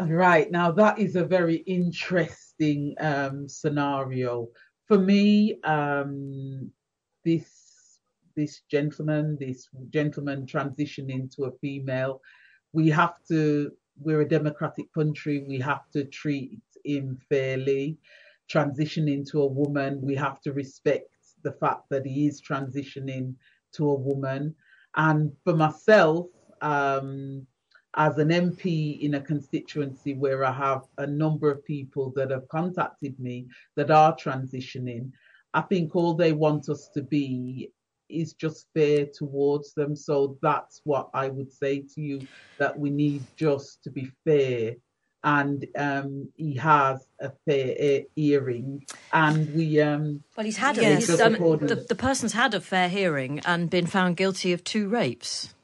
Right, 0.00 0.50
now 0.50 0.72
that 0.72 0.98
is 0.98 1.14
a 1.14 1.24
very 1.24 1.56
interesting 1.68 2.96
um, 2.98 3.48
scenario. 3.48 4.48
For 4.88 4.98
me, 4.98 5.60
um, 5.62 6.70
this 7.24 8.00
this 8.34 8.62
gentleman, 8.68 9.36
this 9.38 9.68
gentleman 9.90 10.46
transitioning 10.46 11.32
to 11.36 11.44
a 11.44 11.52
female, 11.60 12.20
we 12.72 12.90
have 12.90 13.14
to 13.28 13.70
we're 14.00 14.22
a 14.22 14.28
democratic 14.28 14.92
country. 14.92 15.44
We 15.46 15.60
have 15.60 15.88
to 15.92 16.04
treat 16.06 16.58
him 16.84 17.16
fairly. 17.28 17.96
Transition 18.48 19.08
into 19.08 19.42
a 19.42 19.46
woman, 19.46 20.00
we 20.02 20.16
have 20.16 20.40
to 20.42 20.52
respect 20.52 21.08
the 21.44 21.52
fact 21.52 21.88
that 21.90 22.04
he 22.04 22.26
is 22.26 22.42
transitioning 22.42 23.34
to 23.74 23.90
a 23.90 23.94
woman. 23.94 24.54
And 24.96 25.32
for 25.44 25.54
myself, 25.54 26.26
um, 26.60 27.46
as 27.96 28.18
an 28.18 28.28
MP 28.28 29.00
in 29.00 29.14
a 29.14 29.20
constituency 29.20 30.14
where 30.14 30.44
I 30.44 30.52
have 30.52 30.82
a 30.98 31.06
number 31.06 31.50
of 31.50 31.64
people 31.64 32.12
that 32.16 32.30
have 32.30 32.48
contacted 32.48 33.18
me 33.20 33.46
that 33.76 33.90
are 33.90 34.16
transitioning, 34.16 35.12
I 35.52 35.60
think 35.62 35.94
all 35.94 36.14
they 36.14 36.32
want 36.32 36.68
us 36.68 36.90
to 36.94 37.02
be 37.02 37.70
is 38.08 38.34
just 38.34 38.66
fair 38.74 39.06
towards 39.06 39.74
them. 39.74 39.94
So 39.96 40.36
that's 40.42 40.80
what 40.84 41.08
I 41.14 41.28
would 41.28 41.52
say 41.52 41.84
to 41.94 42.00
you 42.00 42.26
that 42.58 42.78
we 42.78 42.90
need 42.90 43.22
just 43.36 43.82
to 43.84 43.90
be 43.90 44.10
fair. 44.24 44.74
And 45.22 45.66
um, 45.78 46.28
he 46.36 46.54
has 46.56 47.06
a 47.18 47.32
fair 47.46 48.02
hearing, 48.14 48.84
and 49.10 49.54
we. 49.54 49.80
Um, 49.80 50.22
well, 50.36 50.44
he's 50.44 50.58
had 50.58 50.76
yes. 50.76 51.08
um, 51.18 51.32
the, 51.32 51.86
the 51.88 51.94
person's 51.94 52.34
had 52.34 52.52
a 52.52 52.60
fair 52.60 52.90
hearing 52.90 53.40
and 53.46 53.70
been 53.70 53.86
found 53.86 54.18
guilty 54.18 54.52
of 54.52 54.62
two 54.64 54.86
rapes. 54.86 55.54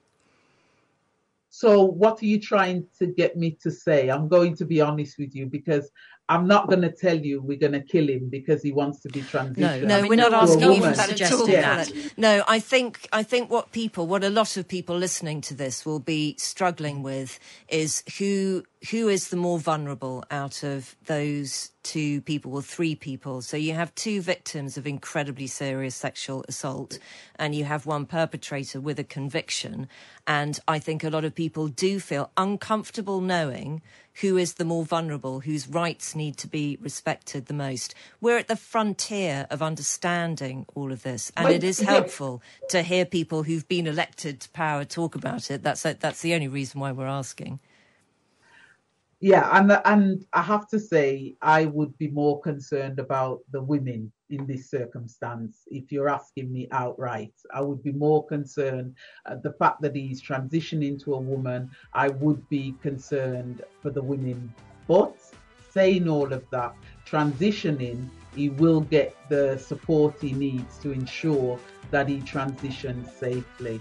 So, 1.60 1.82
what 1.82 2.22
are 2.22 2.24
you 2.24 2.40
trying 2.40 2.86
to 2.98 3.06
get 3.06 3.36
me 3.36 3.58
to 3.60 3.70
say? 3.70 4.08
I'm 4.08 4.28
going 4.28 4.56
to 4.56 4.64
be 4.64 4.80
honest 4.80 5.18
with 5.18 5.34
you 5.34 5.44
because 5.44 5.90
I'm 6.26 6.46
not 6.46 6.68
going 6.68 6.80
to 6.80 6.90
tell 6.90 7.18
you 7.18 7.42
we're 7.42 7.58
going 7.58 7.74
to 7.74 7.82
kill 7.82 8.08
him 8.08 8.30
because 8.30 8.62
he 8.62 8.72
wants 8.72 9.00
to 9.00 9.10
be 9.10 9.20
transitioned. 9.20 9.58
No, 9.58 10.00
no, 10.00 10.08
we're 10.08 10.14
not 10.14 10.32
asking 10.32 10.62
you 10.62 10.68
woman. 10.80 10.94
that 10.94 11.10
Suggesting 11.10 11.54
at 11.56 11.88
that. 11.88 12.12
No, 12.16 12.42
I 12.48 12.60
think 12.60 13.06
I 13.12 13.22
think 13.22 13.50
what 13.50 13.72
people, 13.72 14.06
what 14.06 14.24
a 14.24 14.30
lot 14.30 14.56
of 14.56 14.68
people 14.68 14.96
listening 14.96 15.42
to 15.42 15.54
this 15.54 15.84
will 15.84 16.00
be 16.00 16.34
struggling 16.38 17.02
with 17.02 17.38
is 17.68 18.04
who 18.16 18.64
who 18.88 19.08
is 19.08 19.28
the 19.28 19.36
more 19.36 19.58
vulnerable 19.58 20.24
out 20.30 20.62
of 20.62 20.96
those 21.04 21.70
two 21.82 22.22
people 22.22 22.54
or 22.54 22.62
three 22.62 22.94
people. 22.94 23.42
So 23.42 23.58
you 23.58 23.74
have 23.74 23.94
two 23.94 24.22
victims 24.22 24.78
of 24.78 24.86
incredibly 24.86 25.46
serious 25.46 25.94
sexual 25.94 26.46
assault, 26.48 26.98
and 27.36 27.54
you 27.54 27.64
have 27.64 27.84
one 27.84 28.06
perpetrator 28.06 28.80
with 28.80 28.98
a 28.98 29.04
conviction. 29.04 29.86
And 30.26 30.58
I 30.66 30.78
think 30.78 31.04
a 31.04 31.10
lot 31.10 31.26
of 31.26 31.34
people 31.34 31.68
do 31.68 32.00
feel 32.00 32.30
uncomfortable 32.38 33.20
knowing 33.20 33.82
who 34.22 34.38
is 34.38 34.54
the 34.54 34.64
more 34.64 34.84
vulnerable, 34.84 35.40
whose 35.40 35.68
rights 35.68 36.14
need 36.14 36.38
to 36.38 36.46
be 36.46 36.78
respected 36.80 37.46
the 37.46 37.54
most. 37.54 37.94
We're 38.20 38.38
at 38.38 38.48
the 38.48 38.56
frontier 38.56 39.46
of 39.50 39.60
understanding 39.60 40.64
all 40.74 40.90
of 40.90 41.02
this, 41.02 41.30
and 41.36 41.50
it 41.50 41.64
is 41.64 41.80
helpful 41.80 42.42
to 42.70 42.82
hear 42.82 43.04
people 43.04 43.42
who've 43.42 43.68
been 43.68 43.86
elected 43.86 44.40
to 44.40 44.48
power 44.50 44.84
talk 44.86 45.14
about 45.14 45.50
it. 45.50 45.62
That's 45.62 45.82
that's 45.82 46.22
the 46.22 46.34
only 46.34 46.48
reason 46.48 46.80
why 46.80 46.92
we're 46.92 47.06
asking. 47.06 47.60
Yeah, 49.22 49.50
and 49.52 49.70
and 49.84 50.24
I 50.32 50.40
have 50.40 50.66
to 50.68 50.80
say, 50.80 51.36
I 51.42 51.66
would 51.66 51.96
be 51.98 52.08
more 52.08 52.40
concerned 52.40 52.98
about 52.98 53.40
the 53.52 53.62
women 53.62 54.10
in 54.30 54.46
this 54.46 54.70
circumstance. 54.70 55.58
If 55.66 55.92
you're 55.92 56.08
asking 56.08 56.50
me 56.50 56.68
outright, 56.72 57.34
I 57.52 57.60
would 57.60 57.82
be 57.82 57.92
more 57.92 58.24
concerned 58.26 58.96
at 59.26 59.42
the 59.42 59.52
fact 59.52 59.82
that 59.82 59.94
he's 59.94 60.22
transitioning 60.22 61.02
to 61.04 61.14
a 61.14 61.20
woman. 61.20 61.70
I 61.92 62.08
would 62.08 62.48
be 62.48 62.74
concerned 62.80 63.62
for 63.82 63.90
the 63.90 64.02
women. 64.02 64.54
But 64.88 65.16
saying 65.70 66.08
all 66.08 66.32
of 66.32 66.48
that, 66.50 66.74
transitioning, 67.06 68.08
he 68.34 68.48
will 68.48 68.80
get 68.80 69.14
the 69.28 69.58
support 69.58 70.14
he 70.18 70.32
needs 70.32 70.78
to 70.78 70.92
ensure 70.92 71.58
that 71.90 72.08
he 72.08 72.20
transitions 72.20 73.12
safely. 73.12 73.80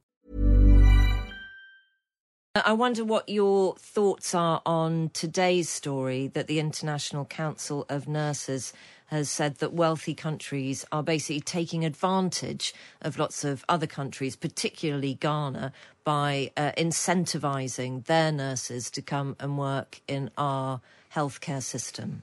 I 2.53 2.73
wonder 2.73 3.05
what 3.05 3.29
your 3.29 3.75
thoughts 3.77 4.35
are 4.35 4.61
on 4.65 5.11
today's 5.13 5.69
story 5.69 6.27
that 6.27 6.47
the 6.47 6.59
International 6.59 7.23
Council 7.23 7.85
of 7.87 8.09
Nurses 8.09 8.73
has 9.05 9.29
said 9.29 9.59
that 9.59 9.71
wealthy 9.71 10.13
countries 10.13 10.85
are 10.91 11.01
basically 11.01 11.39
taking 11.39 11.85
advantage 11.85 12.73
of 13.01 13.17
lots 13.17 13.45
of 13.45 13.63
other 13.69 13.87
countries, 13.87 14.35
particularly 14.35 15.13
Ghana, 15.13 15.71
by 16.03 16.51
uh, 16.57 16.73
incentivizing 16.77 18.03
their 18.03 18.33
nurses 18.33 18.91
to 18.91 19.01
come 19.01 19.37
and 19.39 19.57
work 19.57 20.01
in 20.09 20.29
our 20.37 20.81
healthcare 21.15 21.63
system. 21.63 22.21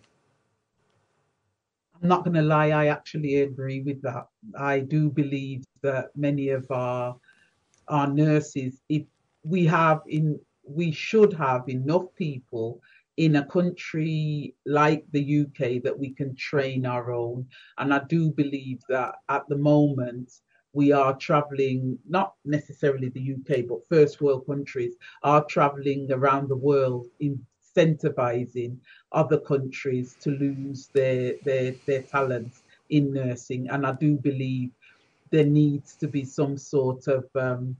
I'm 2.03 2.09
not 2.09 2.23
going 2.23 2.35
to 2.35 2.43
lie, 2.43 2.69
I 2.69 2.89
actually 2.89 3.41
agree 3.41 3.81
with 3.81 4.03
that. 4.03 4.27
I 4.59 4.81
do 4.81 5.09
believe 5.09 5.65
that 5.81 6.11
many 6.15 6.51
of 6.51 6.71
our 6.71 7.17
our 7.89 8.07
nurses, 8.07 8.83
if 8.91 9.05
we 9.43 9.65
have 9.67 10.03
in, 10.07 10.39
we 10.65 10.91
should 10.91 11.33
have 11.33 11.69
enough 11.69 12.07
people 12.17 12.81
in 13.17 13.37
a 13.37 13.45
country 13.47 14.55
like 14.65 15.05
the 15.11 15.41
UK 15.41 15.83
that 15.83 15.99
we 15.99 16.11
can 16.11 16.37
train 16.37 16.87
our 16.87 17.11
own. 17.13 17.47
And 17.79 17.93
I 17.93 18.01
do 18.09 18.31
believe 18.31 18.81
that 18.89 19.17
at 19.29 19.43
the 19.49 19.57
moment 19.57 20.33
we 20.73 20.93
are 20.93 21.17
traveling, 21.17 21.99
not 22.09 22.35
necessarily 22.45 23.09
the 23.09 23.35
UK, 23.35 23.67
but 23.69 23.89
first 23.89 24.21
world 24.21 24.47
countries 24.47 24.95
are 25.25 25.45
traveling 25.47 26.13
around 26.13 26.49
the 26.49 26.57
world 26.57 27.09
incentivizing 27.21 28.77
other 29.11 29.39
countries 29.39 30.17
to 30.21 30.31
lose 30.31 30.89
their 30.95 31.35
their 31.45 31.75
their 31.87 32.03
talents 32.03 32.63
in 32.91 33.13
nursing. 33.13 33.69
And 33.71 33.85
I 33.85 33.93
do 33.93 34.17
believe 34.17 34.71
there 35.31 35.45
needs 35.45 35.97
to 35.97 36.09
be 36.09 36.25
some 36.25 36.57
sort 36.57 37.09
of 37.09 37.25
um, 37.35 37.77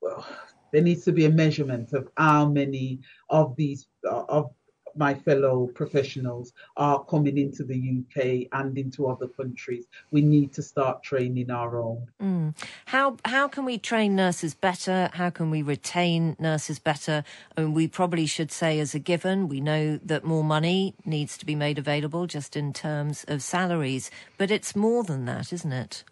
well, 0.00 0.26
there 0.72 0.82
needs 0.82 1.04
to 1.04 1.12
be 1.12 1.24
a 1.24 1.30
measurement 1.30 1.92
of 1.92 2.08
how 2.16 2.46
many 2.46 3.00
of 3.28 3.56
these 3.56 3.86
uh, 4.08 4.24
of 4.28 4.50
my 4.96 5.14
fellow 5.14 5.68
professionals 5.68 6.52
are 6.76 7.04
coming 7.04 7.38
into 7.38 7.64
the 7.64 8.00
UK 8.00 8.48
and 8.52 8.76
into 8.76 9.06
other 9.06 9.28
countries. 9.28 9.86
We 10.10 10.20
need 10.20 10.52
to 10.54 10.62
start 10.62 11.02
training 11.02 11.50
our 11.50 11.80
own. 11.80 12.08
Mm. 12.20 12.56
How 12.86 13.16
how 13.24 13.48
can 13.48 13.64
we 13.64 13.78
train 13.78 14.16
nurses 14.16 14.54
better? 14.54 15.10
How 15.14 15.30
can 15.30 15.50
we 15.50 15.62
retain 15.62 16.36
nurses 16.38 16.78
better? 16.78 17.24
I 17.56 17.62
mean, 17.62 17.74
we 17.74 17.88
probably 17.88 18.26
should 18.26 18.50
say, 18.50 18.80
as 18.80 18.94
a 18.94 18.98
given, 18.98 19.48
we 19.48 19.60
know 19.60 19.98
that 20.04 20.24
more 20.24 20.44
money 20.44 20.94
needs 21.04 21.38
to 21.38 21.46
be 21.46 21.54
made 21.54 21.78
available 21.78 22.26
just 22.26 22.56
in 22.56 22.72
terms 22.72 23.24
of 23.28 23.42
salaries, 23.42 24.10
but 24.38 24.50
it's 24.50 24.74
more 24.74 25.04
than 25.04 25.24
that, 25.26 25.52
isn't 25.52 25.72
it? 25.72 26.04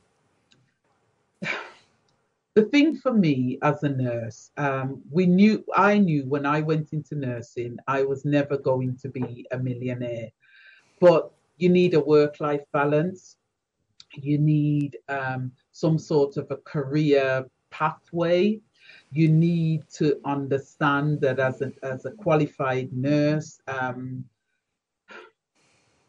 the 2.54 2.64
thing 2.64 2.96
for 2.96 3.12
me 3.12 3.58
as 3.62 3.82
a 3.82 3.88
nurse, 3.88 4.50
um, 4.56 5.00
we 5.10 5.26
knew 5.26 5.64
I 5.74 5.98
knew 5.98 6.24
when 6.26 6.46
I 6.46 6.60
went 6.60 6.92
into 6.92 7.14
nursing, 7.14 7.78
I 7.86 8.02
was 8.02 8.24
never 8.24 8.56
going 8.58 8.96
to 9.02 9.08
be 9.08 9.46
a 9.52 9.58
millionaire. 9.58 10.30
But 11.00 11.30
you 11.58 11.68
need 11.68 11.94
a 11.94 12.00
work-life 12.00 12.64
balance. 12.72 13.36
You 14.14 14.38
need 14.38 14.96
um, 15.08 15.52
some 15.72 15.98
sort 15.98 16.36
of 16.36 16.50
a 16.50 16.56
career 16.56 17.46
pathway. 17.70 18.60
You 19.12 19.28
need 19.28 19.82
to 19.94 20.18
understand 20.24 21.20
that 21.20 21.38
as 21.38 21.62
a 21.62 21.72
as 21.82 22.06
a 22.06 22.10
qualified 22.10 22.92
nurse, 22.92 23.60
um, 23.68 24.24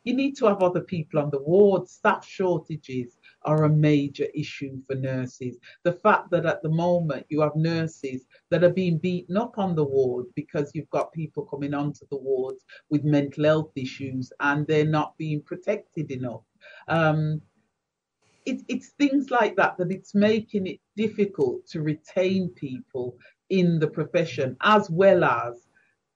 you 0.03 0.15
need 0.15 0.35
to 0.37 0.47
have 0.47 0.63
other 0.63 0.81
people 0.81 1.19
on 1.19 1.29
the 1.29 1.39
ward. 1.39 1.87
Staff 1.87 2.25
shortages 2.25 3.18
are 3.43 3.63
a 3.63 3.69
major 3.69 4.27
issue 4.33 4.81
for 4.87 4.95
nurses. 4.95 5.57
The 5.83 5.93
fact 5.93 6.31
that 6.31 6.45
at 6.45 6.61
the 6.61 6.69
moment 6.69 7.25
you 7.29 7.41
have 7.41 7.55
nurses 7.55 8.25
that 8.49 8.63
are 8.63 8.73
being 8.73 8.97
beaten 8.97 9.37
up 9.37 9.57
on 9.57 9.75
the 9.75 9.83
ward 9.83 10.25
because 10.35 10.71
you've 10.73 10.89
got 10.89 11.13
people 11.13 11.45
coming 11.45 11.73
onto 11.73 12.05
the 12.09 12.17
wards 12.17 12.65
with 12.89 13.03
mental 13.03 13.45
health 13.45 13.71
issues 13.75 14.31
and 14.39 14.65
they're 14.67 14.85
not 14.85 15.17
being 15.17 15.41
protected 15.41 16.11
enough. 16.11 16.41
Um, 16.87 17.41
it, 18.45 18.61
it's 18.67 18.89
things 18.89 19.29
like 19.29 19.55
that 19.55 19.77
that 19.77 19.91
it's 19.91 20.15
making 20.15 20.67
it 20.67 20.79
difficult 20.95 21.65
to 21.67 21.81
retain 21.81 22.49
people 22.49 23.17
in 23.49 23.79
the 23.79 23.87
profession 23.87 24.55
as 24.61 24.89
well 24.89 25.23
as 25.23 25.67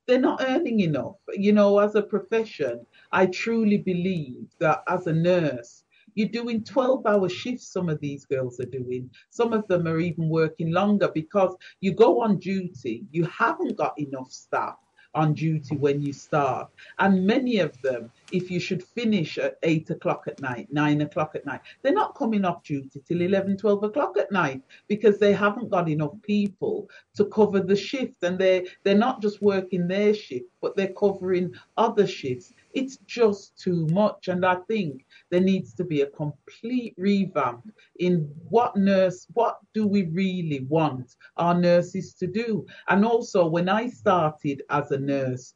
they're 0.06 0.20
not 0.20 0.44
earning 0.44 0.82
enough. 0.82 1.16
You 1.34 1.54
know, 1.54 1.80
as 1.80 1.96
a 1.96 2.02
profession, 2.02 2.86
I 3.12 3.28
truly 3.28 3.78
believe 3.78 4.48
that 4.60 4.84
as 4.88 5.08
a 5.08 5.14
nurse, 5.14 5.83
you're 6.16 6.30
doing 6.30 6.64
12 6.64 7.06
hour 7.06 7.30
shifts, 7.30 7.68
some 7.68 7.90
of 7.90 8.00
these 8.00 8.26
girls 8.26 8.60
are 8.60 8.66
doing. 8.66 9.10
Some 9.30 9.54
of 9.54 9.68
them 9.68 9.88
are 9.88 10.00
even 10.00 10.30
working 10.30 10.72
longer 10.72 11.10
because 11.14 11.56
you 11.82 11.94
go 11.94 12.22
on 12.22 12.40
duty, 12.40 13.06
you 13.12 13.26
haven't 13.26 13.78
got 13.78 13.98
enough 14.00 14.32
staff 14.32 14.76
on 15.16 15.34
duty 15.34 15.78
when 15.78 16.02
you 16.02 16.14
start. 16.14 16.70
And 17.00 17.26
many 17.26 17.60
of 17.60 17.80
them, 17.82 18.12
if 18.32 18.50
you 18.50 18.60
should 18.60 18.84
finish 18.84 19.38
at 19.38 19.58
eight 19.64 19.90
o'clock 19.90 20.24
at 20.28 20.40
night, 20.42 20.68
nine 20.72 21.02
o'clock 21.02 21.36
at 21.36 21.46
night, 21.46 21.62
they're 21.82 21.94
not 21.94 22.16
coming 22.16 22.46
off 22.46 22.64
duty 22.64 23.02
till 23.08 23.22
11, 23.22 23.58
12 23.58 23.84
o'clock 23.84 24.18
at 24.18 24.32
night 24.32 24.62
because 24.88 25.20
they 25.20 25.34
haven't 25.34 25.70
got 25.70 25.90
enough 25.90 26.14
people 26.22 26.90
to 27.16 27.26
cover 27.26 27.60
the 27.60 27.76
shift. 27.76 28.24
And 28.24 28.38
they're, 28.40 28.64
they're 28.84 28.96
not 28.96 29.22
just 29.22 29.42
working 29.42 29.88
their 29.88 30.14
shift, 30.14 30.46
but 30.62 30.76
they're 30.76 30.94
covering 30.94 31.54
other 31.78 32.08
shifts. 32.08 32.54
It's 32.74 32.98
just 33.06 33.58
too 33.58 33.88
much. 33.92 34.28
And 34.28 34.46
I 34.46 34.56
think 34.68 35.06
there 35.30 35.42
needs 35.42 35.74
to 35.76 35.84
be 35.84 36.02
a 36.02 36.08
complete 36.08 36.96
revamp 36.98 37.72
in 38.00 38.32
what 38.50 38.76
nurse, 38.76 39.28
what 39.34 39.60
do 39.74 39.86
we 39.86 40.04
really 40.04 40.66
want 40.70 41.16
our 41.38 41.54
nurses 41.54 42.14
to 42.16 42.28
do? 42.28 42.66
And 42.88 43.06
also, 43.06 43.46
when 43.46 43.70
I 43.70 43.90
started 43.90 44.64
as 44.70 44.92
a 44.92 44.98
nurse, 44.98 45.54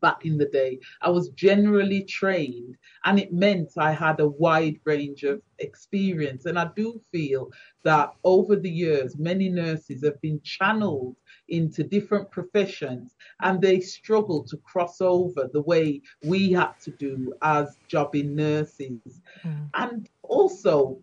back 0.00 0.24
in 0.24 0.38
the 0.38 0.46
day. 0.46 0.78
I 1.02 1.10
was 1.10 1.30
generally 1.30 2.02
trained, 2.04 2.76
and 3.04 3.18
it 3.18 3.32
meant 3.32 3.72
I 3.76 3.92
had 3.92 4.20
a 4.20 4.28
wide 4.28 4.80
range 4.84 5.22
of 5.24 5.42
experience. 5.58 6.46
And 6.46 6.58
I 6.58 6.70
do 6.76 7.00
feel 7.12 7.50
that 7.84 8.12
over 8.24 8.56
the 8.56 8.70
years, 8.70 9.16
many 9.18 9.48
nurses 9.48 10.04
have 10.04 10.20
been 10.20 10.40
channeled 10.42 11.16
into 11.48 11.84
different 11.84 12.30
professions 12.30 13.14
and 13.40 13.60
they 13.60 13.80
struggle 13.80 14.42
to 14.42 14.56
cross 14.58 15.00
over 15.00 15.48
the 15.52 15.62
way 15.62 16.00
we 16.24 16.50
had 16.52 16.72
to 16.82 16.90
do 16.92 17.32
as 17.42 17.78
jobbing 17.88 18.34
nurses. 18.34 19.20
Mm. 19.44 19.68
And 19.74 20.08
also, 20.22 20.98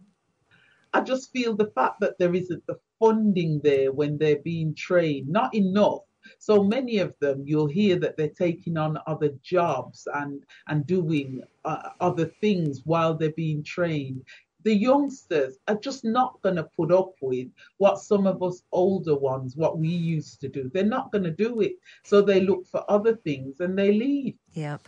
I 0.93 1.01
just 1.01 1.32
feel 1.32 1.56
the 1.56 1.71
fact 1.73 1.99
that 2.01 2.17
there 2.19 2.36
isn't 2.36 2.65
the 2.67 2.79
funding 2.99 3.60
there 3.63 3.91
when 3.91 4.17
they're 4.17 4.43
being 4.43 4.75
trained, 4.75 5.27
not 5.27 5.53
enough. 5.56 6.01
So 6.39 6.63
many 6.63 6.97
of 6.99 7.13
them, 7.19 7.43
you'll 7.45 7.67
hear 7.67 7.97
that 7.99 8.17
they're 8.17 8.29
taking 8.29 8.77
on 8.77 8.97
other 9.07 9.29
jobs 9.41 10.07
and 10.13 10.43
and 10.67 10.86
doing 10.86 11.41
uh, 11.65 11.89
other 11.99 12.25
things 12.25 12.81
while 12.86 13.13
they're 13.13 13.31
being 13.31 13.63
trained 13.63 14.23
the 14.63 14.75
youngsters 14.75 15.57
are 15.67 15.75
just 15.75 16.03
not 16.03 16.41
going 16.41 16.55
to 16.55 16.63
put 16.63 16.91
up 16.91 17.13
with 17.21 17.47
what 17.77 17.99
some 17.99 18.25
of 18.25 18.41
us 18.41 18.63
older 18.71 19.15
ones, 19.15 19.55
what 19.55 19.77
we 19.77 19.89
used 19.89 20.39
to 20.41 20.47
do. 20.47 20.69
They're 20.73 20.86
not 20.86 21.12
going 21.12 21.23
to 21.25 21.31
do 21.31 21.62
it. 21.62 21.73
So 22.03 22.21
they 22.21 22.39
look 22.39 22.65
for 22.67 22.89
other 22.89 23.15
things 23.15 23.59
and 23.59 23.77
they 23.77 23.91
leave. 23.91 24.36
Yep. 24.53 24.88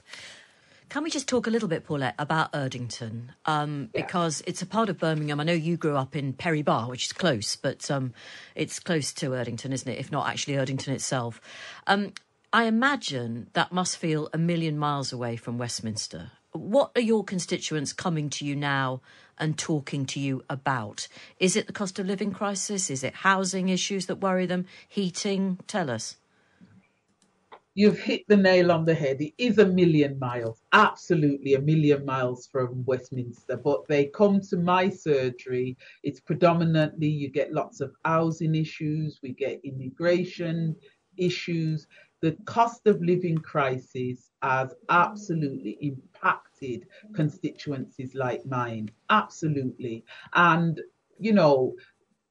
Can 0.89 1.03
we 1.03 1.09
just 1.09 1.27
talk 1.27 1.47
a 1.47 1.49
little 1.49 1.67
bit, 1.67 1.83
Paulette, 1.83 2.15
about 2.19 2.53
Erdington? 2.53 3.29
Um, 3.45 3.89
yeah. 3.93 4.01
Because 4.01 4.41
it's 4.47 4.61
a 4.61 4.65
part 4.65 4.89
of 4.89 4.97
Birmingham. 4.97 5.39
I 5.39 5.43
know 5.43 5.53
you 5.53 5.77
grew 5.77 5.95
up 5.97 6.15
in 6.15 6.33
Perry 6.33 6.61
Barr, 6.61 6.89
which 6.89 7.05
is 7.05 7.13
close, 7.13 7.55
but 7.55 7.89
um, 7.89 8.13
it's 8.55 8.79
close 8.79 9.11
to 9.13 9.31
Erdington, 9.31 9.71
isn't 9.71 9.91
it? 9.91 9.99
If 9.99 10.11
not 10.11 10.27
actually 10.27 10.55
Erdington 10.55 10.89
itself. 10.89 11.41
Um, 11.87 12.13
I 12.53 12.65
imagine 12.65 13.47
that 13.53 13.71
must 13.71 13.97
feel 13.97 14.29
a 14.33 14.37
million 14.37 14.77
miles 14.77 15.11
away 15.11 15.35
from 15.35 15.57
Westminster. 15.57 16.31
What 16.53 16.91
are 16.95 17.01
your 17.01 17.23
constituents 17.23 17.91
coming 17.91 18.29
to 18.29 18.45
you 18.45 18.55
now 18.55 19.01
and 19.37 19.57
talking 19.57 20.05
to 20.05 20.19
you 20.21 20.43
about? 20.49 21.09
Is 21.37 21.57
it 21.57 21.67
the 21.67 21.73
cost 21.73 21.99
of 21.99 22.05
living 22.05 22.31
crisis? 22.31 22.89
Is 22.89 23.03
it 23.03 23.13
housing 23.13 23.67
issues 23.67 24.05
that 24.05 24.21
worry 24.21 24.45
them? 24.45 24.65
Heating? 24.87 25.59
Tell 25.67 25.89
us. 25.89 26.15
You've 27.75 27.99
hit 27.99 28.23
the 28.27 28.37
nail 28.37 28.71
on 28.71 28.85
the 28.85 28.95
head. 28.95 29.21
It 29.21 29.33
is 29.37 29.57
a 29.59 29.65
million 29.65 30.17
miles, 30.17 30.63
absolutely 30.73 31.55
a 31.55 31.61
million 31.61 32.05
miles 32.05 32.47
from 32.47 32.83
Westminster. 32.85 33.57
But 33.57 33.87
they 33.87 34.05
come 34.07 34.39
to 34.49 34.57
my 34.57 34.89
surgery. 34.89 35.77
It's 36.03 36.21
predominantly 36.21 37.07
you 37.07 37.29
get 37.29 37.53
lots 37.53 37.81
of 37.81 37.93
housing 38.05 38.55
issues, 38.55 39.19
we 39.21 39.33
get 39.33 39.61
immigration 39.63 40.75
issues. 41.17 41.87
The 42.21 42.37
cost 42.45 42.87
of 42.87 43.01
living 43.01 43.37
crisis 43.37 44.31
has 44.41 44.73
absolutely 44.89 45.77
impacted 45.81 46.87
constituencies 47.13 48.15
like 48.15 48.45
mine. 48.45 48.89
Absolutely. 49.09 50.03
And, 50.33 50.81
you 51.19 51.33
know, 51.33 51.75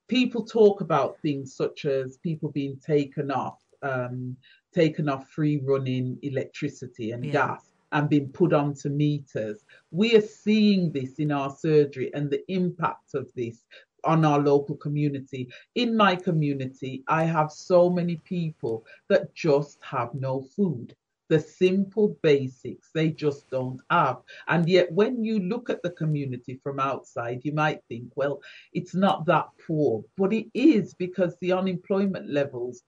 people 0.08 0.44
talk 0.44 0.80
about 0.80 1.20
things 1.20 1.54
such 1.54 1.84
as 1.84 2.16
people 2.18 2.50
being 2.50 2.78
taken 2.78 3.30
off, 3.30 3.60
um, 3.82 4.36
taken 4.74 5.08
off 5.08 5.28
free 5.28 5.60
running 5.64 6.18
electricity 6.22 7.12
and 7.12 7.24
yeah. 7.24 7.32
gas 7.32 7.70
and 7.92 8.08
being 8.08 8.28
put 8.28 8.52
onto 8.52 8.88
meters. 8.88 9.64
We 9.90 10.16
are 10.16 10.20
seeing 10.20 10.90
this 10.92 11.14
in 11.18 11.30
our 11.30 11.50
surgery 11.50 12.10
and 12.12 12.30
the 12.30 12.42
impact 12.52 13.14
of 13.14 13.30
this 13.34 13.64
on 14.02 14.24
our 14.24 14.40
local 14.40 14.76
community. 14.76 15.48
In 15.76 15.96
my 15.96 16.16
community, 16.16 17.04
I 17.08 17.24
have 17.24 17.50
so 17.50 17.88
many 17.88 18.16
people 18.16 18.84
that 19.08 19.34
just 19.34 19.78
have 19.82 20.12
no 20.14 20.42
food 20.42 20.94
the 21.28 21.40
simple 21.40 22.16
basics 22.22 22.90
they 22.92 23.08
just 23.10 23.48
don't 23.50 23.80
have. 23.90 24.18
And 24.48 24.68
yet, 24.68 24.92
when 24.92 25.24
you 25.24 25.40
look 25.40 25.70
at 25.70 25.82
the 25.82 25.90
community 25.90 26.60
from 26.62 26.78
outside, 26.78 27.40
you 27.44 27.52
might 27.52 27.80
think, 27.88 28.12
well, 28.14 28.40
it's 28.72 28.94
not 28.94 29.24
that 29.26 29.46
poor, 29.66 30.04
but 30.16 30.32
it 30.32 30.46
is 30.54 30.94
because 30.94 31.36
the 31.40 31.52
unemployment 31.52 32.30
levels 32.30 32.82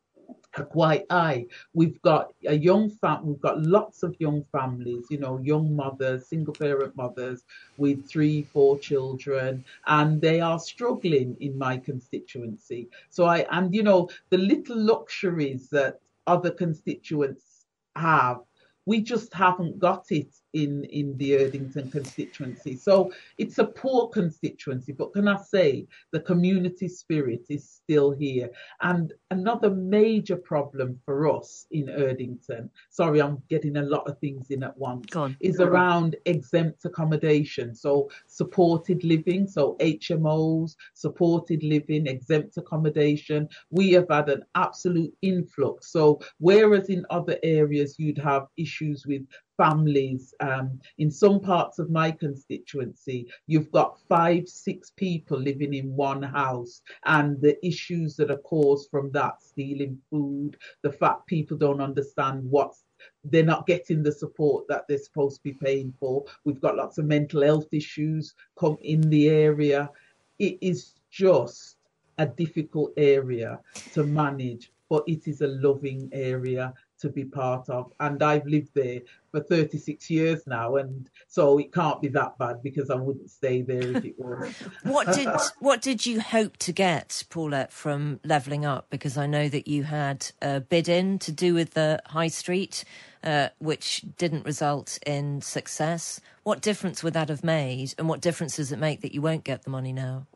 high. 1.10 1.46
We've 1.74 2.00
got 2.02 2.32
a 2.46 2.54
young 2.54 2.90
fam, 2.90 3.26
we've 3.26 3.40
got 3.40 3.62
lots 3.62 4.02
of 4.02 4.16
young 4.18 4.44
families, 4.52 5.06
you 5.10 5.18
know, 5.18 5.38
young 5.38 5.74
mothers, 5.74 6.26
single 6.26 6.54
parent 6.54 6.96
mothers 6.96 7.44
with 7.76 8.08
three, 8.08 8.42
four 8.42 8.78
children, 8.78 9.64
and 9.86 10.20
they 10.20 10.40
are 10.40 10.58
struggling 10.58 11.36
in 11.40 11.58
my 11.58 11.76
constituency. 11.76 12.88
So 13.10 13.24
I, 13.24 13.46
and 13.50 13.74
you 13.74 13.82
know, 13.82 14.08
the 14.30 14.38
little 14.38 14.78
luxuries 14.78 15.68
that 15.70 16.00
other 16.26 16.50
constituents 16.50 17.66
have. 17.94 18.40
We 18.84 19.00
just 19.00 19.34
haven't 19.34 19.78
got 19.80 20.06
it 20.10 20.28
in 20.56 20.84
in 20.84 21.16
the 21.18 21.32
Erdington 21.32 21.92
constituency. 21.92 22.76
So 22.76 23.12
it's 23.38 23.58
a 23.58 23.64
poor 23.64 24.08
constituency, 24.08 24.92
but 24.92 25.12
can 25.12 25.28
I 25.28 25.36
say 25.36 25.86
the 26.12 26.20
community 26.20 26.88
spirit 26.88 27.46
is 27.50 27.68
still 27.68 28.10
here. 28.10 28.50
And 28.80 29.12
another 29.30 29.70
major 29.70 30.36
problem 30.36 30.98
for 31.04 31.28
us 31.28 31.66
in 31.70 31.86
Erdington, 31.86 32.70
sorry, 32.90 33.20
I'm 33.20 33.42
getting 33.48 33.76
a 33.76 33.82
lot 33.82 34.08
of 34.08 34.18
things 34.18 34.50
in 34.50 34.62
at 34.62 34.76
once, 34.78 35.06
is 35.40 35.60
around 35.60 36.16
exempt 36.24 36.84
accommodation. 36.84 37.74
So 37.74 38.10
supported 38.26 39.04
living, 39.04 39.46
so 39.46 39.76
HMOs, 39.80 40.76
supported 40.94 41.62
living, 41.62 42.06
exempt 42.06 42.56
accommodation. 42.56 43.48
We 43.70 43.92
have 43.92 44.08
had 44.08 44.28
an 44.30 44.42
absolute 44.54 45.14
influx. 45.22 45.92
So 45.92 46.20
whereas 46.38 46.88
in 46.88 47.04
other 47.10 47.38
areas 47.42 47.96
you'd 47.98 48.18
have 48.18 48.46
issues 48.56 49.06
with 49.06 49.26
families. 49.56 50.34
Um, 50.40 50.80
in 50.98 51.10
some 51.10 51.40
parts 51.40 51.78
of 51.78 51.90
my 51.90 52.10
constituency, 52.10 53.26
you've 53.46 53.70
got 53.72 53.98
five, 54.08 54.48
six 54.48 54.90
people 54.90 55.38
living 55.38 55.74
in 55.74 55.94
one 55.96 56.22
house, 56.22 56.82
and 57.04 57.40
the 57.40 57.64
issues 57.66 58.16
that 58.16 58.30
are 58.30 58.38
caused 58.38 58.90
from 58.90 59.10
that 59.12 59.42
stealing 59.42 59.98
food, 60.10 60.56
the 60.82 60.92
fact 60.92 61.26
people 61.26 61.56
don't 61.56 61.80
understand 61.80 62.42
what's 62.50 62.84
they're 63.24 63.44
not 63.44 63.66
getting 63.66 64.02
the 64.02 64.12
support 64.12 64.66
that 64.68 64.84
they're 64.88 64.98
supposed 64.98 65.36
to 65.36 65.42
be 65.42 65.52
paying 65.52 65.92
for. 66.00 66.24
We've 66.44 66.60
got 66.60 66.76
lots 66.76 66.98
of 66.98 67.04
mental 67.04 67.42
health 67.42 67.68
issues 67.72 68.34
come 68.58 68.78
in 68.82 69.00
the 69.02 69.28
area. 69.28 69.90
It 70.38 70.58
is 70.60 70.94
just 71.10 71.76
a 72.18 72.26
difficult 72.26 72.92
area 72.96 73.60
to 73.92 74.04
manage, 74.04 74.72
but 74.88 75.04
it 75.06 75.28
is 75.28 75.40
a 75.40 75.48
loving 75.48 76.08
area 76.12 76.72
to 77.00 77.08
be 77.08 77.24
part 77.24 77.68
of. 77.68 77.92
And 78.00 78.22
I've 78.22 78.46
lived 78.46 78.70
there 78.74 79.00
for 79.30 79.40
36 79.40 80.08
years 80.10 80.46
now, 80.46 80.76
and 80.76 81.08
so 81.28 81.58
it 81.58 81.72
can't 81.72 82.00
be 82.00 82.08
that 82.08 82.38
bad 82.38 82.62
because 82.62 82.90
I 82.90 82.94
wouldn't 82.94 83.30
stay 83.30 83.62
there 83.62 83.96
if 83.96 84.04
it 84.04 84.18
was. 84.18 84.54
what 84.82 85.12
did 85.12 85.28
what 85.60 85.82
did 85.82 86.06
you 86.06 86.20
hope 86.20 86.56
to 86.58 86.72
get, 86.72 87.24
Paulette, 87.30 87.72
from 87.72 88.20
levelling 88.24 88.64
up? 88.64 88.86
Because 88.90 89.16
I 89.16 89.26
know 89.26 89.48
that 89.48 89.68
you 89.68 89.84
had 89.84 90.30
a 90.40 90.60
bid 90.60 90.88
in 90.88 91.18
to 91.20 91.32
do 91.32 91.54
with 91.54 91.72
the 91.74 92.00
high 92.06 92.28
street, 92.28 92.84
uh, 93.22 93.48
which 93.58 94.04
didn't 94.16 94.44
result 94.44 94.98
in 95.06 95.40
success. 95.40 96.20
What 96.42 96.62
difference 96.62 97.02
would 97.02 97.14
that 97.14 97.28
have 97.28 97.44
made, 97.44 97.94
and 97.98 98.08
what 98.08 98.20
difference 98.20 98.56
does 98.56 98.72
it 98.72 98.78
make 98.78 99.00
that 99.02 99.14
you 99.14 99.22
won't 99.22 99.44
get 99.44 99.62
the 99.62 99.70
money 99.70 99.92
now? 99.92 100.26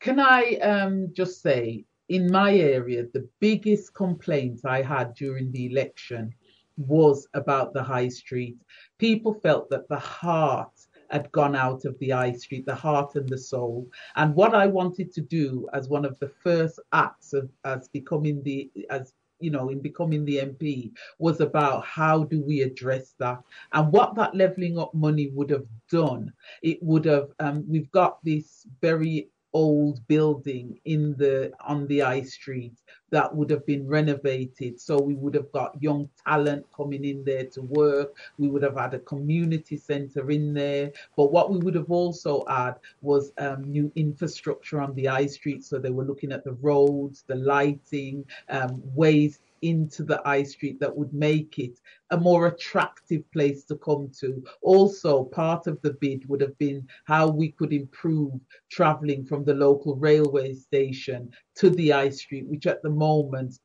Can 0.00 0.20
I 0.20 0.56
um, 0.56 1.14
just 1.14 1.40
say 1.40 1.86
in 2.08 2.30
my 2.30 2.54
area, 2.54 3.06
the 3.12 3.28
biggest 3.40 3.94
complaint 3.94 4.60
I 4.64 4.82
had 4.82 5.14
during 5.14 5.50
the 5.52 5.66
election 5.66 6.34
was 6.76 7.28
about 7.34 7.72
the 7.72 7.82
high 7.82 8.08
street. 8.08 8.56
People 8.98 9.34
felt 9.34 9.70
that 9.70 9.88
the 9.88 9.98
heart 9.98 10.72
had 11.10 11.30
gone 11.32 11.54
out 11.54 11.84
of 11.84 11.98
the 11.98 12.10
high 12.10 12.32
street, 12.32 12.66
the 12.66 12.74
heart 12.74 13.14
and 13.14 13.28
the 13.28 13.38
soul. 13.38 13.86
And 14.16 14.34
what 14.34 14.54
I 14.54 14.66
wanted 14.66 15.12
to 15.12 15.20
do 15.20 15.68
as 15.72 15.88
one 15.88 16.04
of 16.04 16.18
the 16.18 16.32
first 16.42 16.80
acts 16.92 17.32
of 17.32 17.50
as 17.64 17.88
becoming 17.88 18.42
the 18.42 18.70
as 18.90 19.12
you 19.40 19.50
know, 19.50 19.68
in 19.68 19.80
becoming 19.80 20.24
the 20.24 20.38
MP 20.38 20.92
was 21.18 21.40
about 21.40 21.84
how 21.84 22.24
do 22.24 22.40
we 22.40 22.62
address 22.62 23.14
that 23.18 23.42
and 23.72 23.92
what 23.92 24.14
that 24.14 24.34
levelling 24.34 24.78
up 24.78 24.94
money 24.94 25.28
would 25.34 25.50
have 25.50 25.66
done. 25.90 26.32
It 26.62 26.82
would 26.82 27.04
have, 27.04 27.30
um, 27.40 27.64
we've 27.68 27.90
got 27.90 28.24
this 28.24 28.66
very 28.80 29.28
old 29.54 30.06
building 30.08 30.78
in 30.84 31.14
the 31.16 31.52
on 31.66 31.86
the 31.86 32.00
high 32.00 32.22
street 32.22 32.74
that 33.10 33.34
would 33.34 33.48
have 33.50 33.64
been 33.64 33.86
renovated. 33.86 34.80
So 34.80 35.00
we 35.00 35.14
would 35.14 35.34
have 35.34 35.50
got 35.52 35.80
young 35.80 36.08
talent 36.26 36.66
coming 36.76 37.04
in 37.04 37.24
there 37.24 37.46
to 37.46 37.62
work. 37.62 38.12
We 38.38 38.48
would 38.48 38.64
have 38.64 38.76
had 38.76 38.94
a 38.94 38.98
community 38.98 39.76
center 39.76 40.30
in 40.30 40.52
there. 40.52 40.90
But 41.16 41.32
what 41.32 41.50
we 41.52 41.58
would 41.58 41.76
have 41.76 41.90
also 41.90 42.44
had 42.48 42.74
was 43.02 43.32
um, 43.38 43.62
new 43.64 43.92
infrastructure 43.94 44.80
on 44.80 44.94
the 44.94 45.06
high 45.06 45.26
street. 45.26 45.64
So 45.64 45.78
they 45.78 45.90
were 45.90 46.04
looking 46.04 46.32
at 46.32 46.44
the 46.44 46.54
roads 46.54 47.24
the 47.28 47.36
lighting 47.36 48.24
um, 48.48 48.82
ways 48.94 49.38
into 49.64 50.04
the 50.04 50.20
high 50.24 50.42
street 50.42 50.78
that 50.78 50.94
would 50.94 51.12
make 51.14 51.58
it 51.58 51.80
a 52.10 52.16
more 52.18 52.46
attractive 52.48 53.22
place 53.32 53.64
to 53.64 53.76
come 53.76 54.10
to. 54.20 54.44
Also, 54.60 55.24
part 55.24 55.66
of 55.66 55.80
the 55.80 55.94
bid 55.94 56.28
would 56.28 56.42
have 56.42 56.56
been 56.58 56.86
how 57.04 57.28
we 57.28 57.50
could 57.50 57.72
improve 57.72 58.38
travelling 58.70 59.24
from 59.24 59.42
the 59.42 59.54
local 59.54 59.96
railway 59.96 60.52
station 60.52 61.30
to 61.54 61.70
the 61.70 61.90
high 61.90 62.10
street, 62.10 62.46
which 62.46 62.66
at 62.66 62.82
the 62.82 62.90
moment 62.90 63.58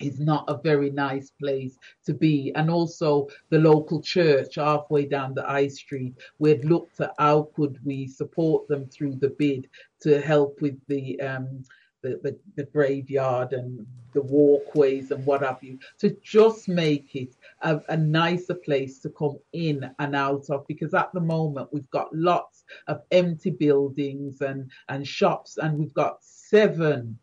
is 0.00 0.18
not 0.18 0.44
a 0.48 0.60
very 0.62 0.90
nice 0.90 1.30
place 1.30 1.78
to 2.06 2.14
be. 2.14 2.52
And 2.54 2.70
also 2.70 3.28
the 3.50 3.58
local 3.58 4.00
church 4.00 4.56
halfway 4.56 5.04
down 5.04 5.34
the 5.34 5.42
high 5.42 5.68
street, 5.68 6.14
we 6.38 6.50
had 6.50 6.64
looked 6.64 7.00
at 7.00 7.14
how 7.18 7.50
could 7.54 7.78
we 7.84 8.06
support 8.06 8.66
them 8.68 8.86
through 8.86 9.16
the 9.16 9.34
bid 9.38 9.68
to 10.00 10.20
help 10.20 10.60
with 10.60 10.78
the 10.88 11.20
um, 11.20 11.62
the, 12.04 12.20
the, 12.22 12.38
the, 12.56 12.64
graveyard 12.64 13.54
and 13.54 13.84
the 14.12 14.20
walkways 14.22 15.10
and 15.10 15.24
what 15.24 15.42
have 15.42 15.62
you, 15.62 15.78
to 15.98 16.10
just 16.22 16.68
make 16.68 17.16
it 17.16 17.34
a, 17.62 17.80
a, 17.88 17.96
nicer 17.96 18.54
place 18.54 18.98
to 19.00 19.08
come 19.08 19.38
in 19.54 19.90
and 19.98 20.14
out 20.14 20.50
of. 20.50 20.66
Because 20.68 20.92
at 20.92 21.12
the 21.14 21.20
moment, 21.20 21.72
we've 21.72 21.90
got 21.90 22.14
lots 22.14 22.64
of 22.86 23.02
empty 23.10 23.50
buildings 23.50 24.42
and, 24.42 24.70
and 24.90 25.08
shops, 25.08 25.56
and 25.56 25.78
we've 25.78 25.94
got 25.94 26.18
seven 26.20 27.18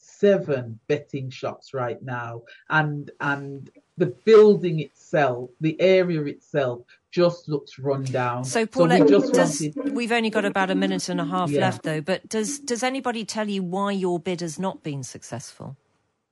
seven 0.00 0.78
betting 0.88 1.30
shops 1.30 1.72
right 1.72 2.02
now 2.02 2.42
and 2.70 3.12
and 3.20 3.70
the 3.98 4.06
building 4.24 4.80
itself 4.80 5.50
the 5.60 5.78
area 5.80 6.22
itself 6.24 6.80
just 7.10 7.48
looks 7.48 7.78
run 7.78 8.04
down. 8.04 8.44
So, 8.44 8.66
Paulette, 8.66 9.08
so 9.08 9.20
we 9.20 9.32
does, 9.32 9.60
wanted... 9.62 9.94
we've 9.94 10.12
only 10.12 10.30
got 10.30 10.44
about 10.44 10.70
a 10.70 10.74
minute 10.74 11.08
and 11.08 11.20
a 11.20 11.24
half 11.24 11.50
yeah. 11.50 11.62
left, 11.62 11.82
though. 11.82 12.00
But 12.00 12.28
does 12.28 12.58
does 12.58 12.82
anybody 12.82 13.24
tell 13.24 13.48
you 13.48 13.62
why 13.62 13.92
your 13.92 14.18
bid 14.18 14.40
has 14.40 14.58
not 14.58 14.82
been 14.82 15.02
successful? 15.02 15.76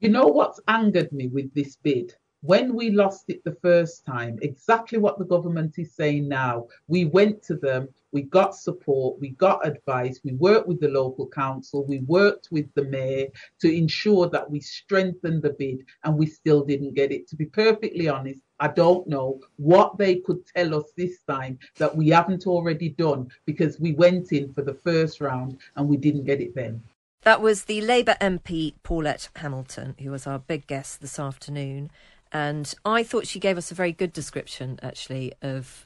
You 0.01 0.11
know 0.11 0.27
what's 0.27 0.61
angered 0.69 1.13
me 1.13 1.29
with 1.29 1.53
this 1.55 1.77
bid? 1.77 2.15
When 2.43 2.75
we 2.75 2.91
lost 2.91 3.25
it 3.29 3.43
the 3.45 3.57
first 3.63 4.05
time, 4.05 4.39
exactly 4.43 4.99
what 4.99 5.19
the 5.19 5.25
government 5.25 5.79
is 5.79 5.95
saying 5.95 6.29
now. 6.29 6.69
We 6.87 7.07
went 7.07 7.43
to 7.45 7.57
them, 7.57 7.89
we 8.17 8.23
got 8.23 8.55
support, 8.55 9.21
we 9.21 9.29
got 9.33 9.67
advice, 9.67 10.21
we 10.25 10.33
worked 10.33 10.67
with 10.67 10.81
the 10.81 10.89
local 10.89 11.27
council, 11.27 11.85
we 11.85 11.99
worked 11.99 12.49
with 12.51 12.67
the 12.75 12.85
mayor 12.85 13.27
to 13.61 13.71
ensure 13.71 14.27
that 14.31 14.51
we 14.51 14.59
strengthened 14.59 15.43
the 15.43 15.51
bid, 15.51 15.85
and 16.03 16.17
we 16.17 16.25
still 16.25 16.65
didn't 16.65 16.95
get 16.95 17.13
it. 17.13 17.29
To 17.29 17.37
be 17.37 17.45
perfectly 17.45 18.09
honest, 18.09 18.41
I 18.59 18.69
don't 18.69 19.07
know 19.07 19.39
what 19.57 19.99
they 19.99 20.15
could 20.15 20.47
tell 20.47 20.75
us 20.75 20.87
this 20.97 21.19
time 21.29 21.59
that 21.77 21.95
we 21.95 22.09
haven't 22.09 22.47
already 22.47 22.89
done 22.89 23.29
because 23.45 23.79
we 23.79 23.93
went 23.93 24.33
in 24.33 24.51
for 24.55 24.63
the 24.63 24.73
first 24.73 25.21
round 25.21 25.59
and 25.77 25.87
we 25.87 25.99
didn't 25.99 26.25
get 26.25 26.41
it 26.41 26.55
then. 26.55 26.83
That 27.21 27.43
was 27.43 27.65
the 27.65 27.83
Labour 27.83 28.17
MP 28.19 28.73
Paulette 28.83 29.29
Hamilton, 29.37 29.95
who 30.01 30.11
was 30.11 30.27
our 30.27 30.39
big 30.39 30.67
guest 30.67 31.03
this 31.03 31.19
afternoon. 31.19 31.91
And 32.33 32.75
I 32.83 33.03
thought 33.03 33.27
she 33.27 33.41
gave 33.41 33.59
us 33.59 33.71
a 33.71 33.75
very 33.75 33.93
good 33.93 34.15
description, 34.15 34.81
actually, 34.83 35.35
of 35.43 35.86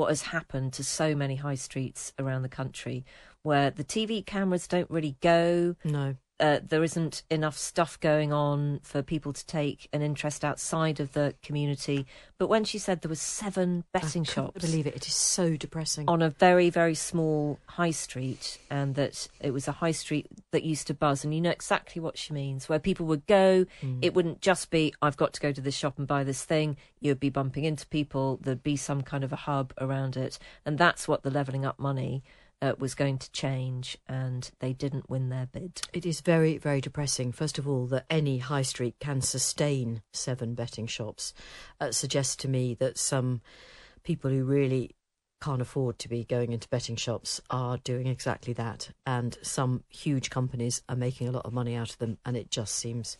what 0.00 0.08
has 0.08 0.22
happened 0.22 0.72
to 0.72 0.82
so 0.82 1.14
many 1.14 1.36
high 1.36 1.54
streets 1.54 2.14
around 2.18 2.40
the 2.40 2.48
country 2.48 3.04
where 3.42 3.70
the 3.70 3.84
TV 3.84 4.24
cameras 4.24 4.66
don't 4.66 4.90
really 4.90 5.16
go. 5.20 5.76
No 5.84 6.16
uh, 6.40 6.60
there 6.66 6.82
isn't 6.82 7.22
enough 7.30 7.56
stuff 7.56 8.00
going 8.00 8.32
on 8.32 8.80
for 8.82 9.02
people 9.02 9.32
to 9.32 9.46
take 9.46 9.88
an 9.92 10.00
interest 10.00 10.44
outside 10.44 10.98
of 10.98 11.12
the 11.12 11.34
community. 11.42 12.06
But 12.38 12.48
when 12.48 12.64
she 12.64 12.78
said 12.78 13.02
there 13.02 13.10
was 13.10 13.20
seven 13.20 13.84
betting 13.92 14.22
I 14.22 14.32
shops, 14.32 14.64
believe 14.64 14.86
it. 14.86 14.96
It 14.96 15.06
is 15.06 15.14
so 15.14 15.56
depressing 15.56 16.08
on 16.08 16.22
a 16.22 16.30
very 16.30 16.70
very 16.70 16.94
small 16.94 17.58
high 17.66 17.90
street, 17.90 18.58
and 18.70 18.94
that 18.94 19.28
it 19.40 19.52
was 19.52 19.68
a 19.68 19.72
high 19.72 19.92
street 19.92 20.26
that 20.50 20.62
used 20.62 20.86
to 20.86 20.94
buzz, 20.94 21.24
and 21.24 21.34
you 21.34 21.40
know 21.40 21.50
exactly 21.50 22.00
what 22.00 22.16
she 22.16 22.32
means. 22.32 22.68
Where 22.68 22.78
people 22.78 23.06
would 23.06 23.26
go, 23.26 23.66
mm. 23.82 23.98
it 24.00 24.14
wouldn't 24.14 24.40
just 24.40 24.70
be 24.70 24.94
I've 25.02 25.18
got 25.18 25.34
to 25.34 25.40
go 25.40 25.52
to 25.52 25.60
this 25.60 25.76
shop 25.76 25.98
and 25.98 26.06
buy 26.06 26.24
this 26.24 26.44
thing. 26.44 26.78
You'd 27.00 27.20
be 27.20 27.30
bumping 27.30 27.64
into 27.64 27.86
people. 27.86 28.38
There'd 28.42 28.62
be 28.62 28.76
some 28.76 29.02
kind 29.02 29.24
of 29.24 29.32
a 29.32 29.36
hub 29.36 29.74
around 29.78 30.16
it, 30.16 30.38
and 30.64 30.78
that's 30.78 31.06
what 31.06 31.22
the 31.22 31.30
levelling 31.30 31.66
up 31.66 31.78
money 31.78 32.22
uh, 32.62 32.74
was 32.78 32.94
going 32.94 33.18
to 33.18 33.30
change, 33.32 33.96
and 34.06 34.50
they 34.60 34.72
didn't 34.72 35.08
win 35.08 35.28
their 35.28 35.46
bid. 35.46 35.82
It 35.92 36.04
is 36.04 36.20
very, 36.20 36.58
very 36.58 36.80
depressing. 36.80 37.32
First 37.32 37.58
of 37.58 37.66
all, 37.68 37.86
that 37.86 38.06
any 38.10 38.38
high 38.38 38.62
street 38.62 38.96
can 39.00 39.20
sustain 39.20 40.02
seven 40.12 40.54
betting 40.54 40.86
shops 40.86 41.32
uh, 41.80 41.92
suggests 41.92 42.36
to 42.36 42.48
me 42.48 42.74
that 42.74 42.98
some 42.98 43.40
people 44.02 44.30
who 44.30 44.44
really 44.44 44.90
can't 45.42 45.62
afford 45.62 45.98
to 45.98 46.08
be 46.08 46.24
going 46.24 46.52
into 46.52 46.68
betting 46.68 46.96
shops 46.96 47.40
are 47.48 47.78
doing 47.78 48.06
exactly 48.06 48.52
that, 48.52 48.90
and 49.06 49.38
some 49.42 49.84
huge 49.88 50.28
companies 50.28 50.82
are 50.88 50.96
making 50.96 51.28
a 51.28 51.32
lot 51.32 51.46
of 51.46 51.52
money 51.52 51.74
out 51.74 51.90
of 51.90 51.98
them, 51.98 52.18
and 52.26 52.36
it 52.36 52.50
just 52.50 52.74
seems 52.74 53.16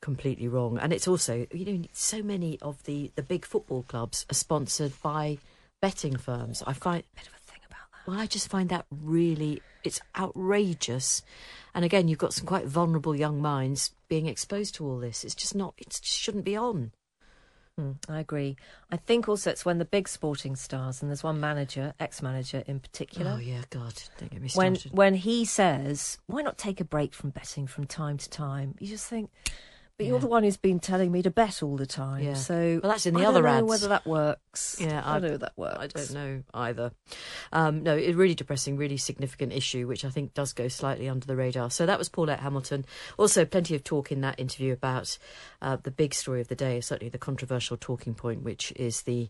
completely 0.00 0.48
wrong. 0.48 0.78
And 0.78 0.92
it's 0.92 1.06
also, 1.06 1.46
you 1.52 1.64
know, 1.64 1.84
so 1.92 2.22
many 2.22 2.58
of 2.60 2.82
the 2.84 3.12
the 3.14 3.22
big 3.22 3.44
football 3.44 3.82
clubs 3.82 4.24
are 4.30 4.34
sponsored 4.34 4.92
by 5.02 5.38
betting 5.82 6.16
firms. 6.16 6.62
I 6.66 6.72
find 6.72 7.02
well, 8.06 8.18
I 8.18 8.26
just 8.26 8.48
find 8.48 8.68
that 8.68 8.86
really 8.90 9.62
it's 9.84 10.00
outrageous. 10.16 11.22
And 11.74 11.84
again, 11.84 12.08
you've 12.08 12.18
got 12.18 12.34
some 12.34 12.46
quite 12.46 12.66
vulnerable 12.66 13.16
young 13.16 13.40
minds 13.40 13.94
being 14.08 14.26
exposed 14.26 14.74
to 14.76 14.86
all 14.86 14.98
this. 14.98 15.24
It's 15.24 15.34
just 15.34 15.54
not. 15.54 15.74
It 15.78 15.90
just 15.90 16.06
shouldn't 16.06 16.44
be 16.44 16.56
on. 16.56 16.92
Hmm, 17.78 17.92
I 18.06 18.20
agree. 18.20 18.56
I 18.90 18.98
think 18.98 19.28
also 19.28 19.50
it's 19.50 19.64
when 19.64 19.78
the 19.78 19.86
big 19.86 20.06
sporting 20.06 20.56
stars, 20.56 21.00
and 21.00 21.10
there's 21.10 21.22
one 21.22 21.40
manager, 21.40 21.94
ex-manager 21.98 22.62
in 22.66 22.80
particular. 22.80 23.32
Oh 23.36 23.40
yeah, 23.40 23.62
God, 23.70 23.94
don't 24.18 24.30
get 24.30 24.42
me 24.42 24.48
started. 24.48 24.90
When 24.90 24.96
when 24.96 25.14
he 25.14 25.46
says, 25.46 26.18
"Why 26.26 26.42
not 26.42 26.58
take 26.58 26.80
a 26.80 26.84
break 26.84 27.14
from 27.14 27.30
betting 27.30 27.66
from 27.66 27.86
time 27.86 28.18
to 28.18 28.28
time?" 28.28 28.74
You 28.78 28.88
just 28.88 29.08
think, 29.08 29.30
but 29.98 30.04
yeah. 30.04 30.10
you're 30.10 30.20
the 30.20 30.26
one 30.26 30.42
who's 30.42 30.56
been 30.56 30.80
telling 30.80 31.12
me 31.12 31.22
to 31.22 31.30
bet 31.30 31.62
all 31.62 31.76
the 31.76 31.86
time. 31.86 32.24
Yeah. 32.24 32.34
So 32.34 32.80
well, 32.82 32.92
that's 32.92 33.06
in 33.06 33.14
the 33.14 33.22
I 33.22 33.26
other 33.26 33.42
don't 33.42 33.58
know 33.58 33.64
whether 33.66 33.88
that 33.88 34.06
works. 34.06 34.76
Yeah, 34.80 35.02
I, 35.04 35.16
I 35.16 35.18
know 35.18 35.36
that 35.36 35.52
works. 35.56 35.78
I 35.78 35.86
don't 35.86 36.12
know 36.14 36.42
either. 36.54 36.92
Um, 37.52 37.82
no, 37.82 37.96
it's 37.96 38.16
really 38.16 38.34
depressing, 38.34 38.76
really 38.76 38.96
significant 38.96 39.52
issue, 39.52 39.86
which 39.86 40.04
I 40.04 40.10
think 40.10 40.34
does 40.34 40.52
go 40.52 40.68
slightly 40.68 41.08
under 41.08 41.26
the 41.26 41.36
radar. 41.36 41.70
So 41.70 41.86
that 41.86 41.98
was 41.98 42.08
Paulette 42.08 42.40
Hamilton. 42.40 42.84
Also, 43.18 43.44
plenty 43.44 43.74
of 43.74 43.84
talk 43.84 44.10
in 44.10 44.22
that 44.22 44.40
interview 44.40 44.72
about 44.72 45.18
uh, 45.60 45.76
the 45.82 45.90
big 45.90 46.14
story 46.14 46.40
of 46.40 46.48
the 46.48 46.56
day, 46.56 46.80
certainly 46.80 47.10
the 47.10 47.18
controversial 47.18 47.76
talking 47.76 48.14
point, 48.14 48.42
which 48.42 48.72
is 48.76 49.02
the 49.02 49.28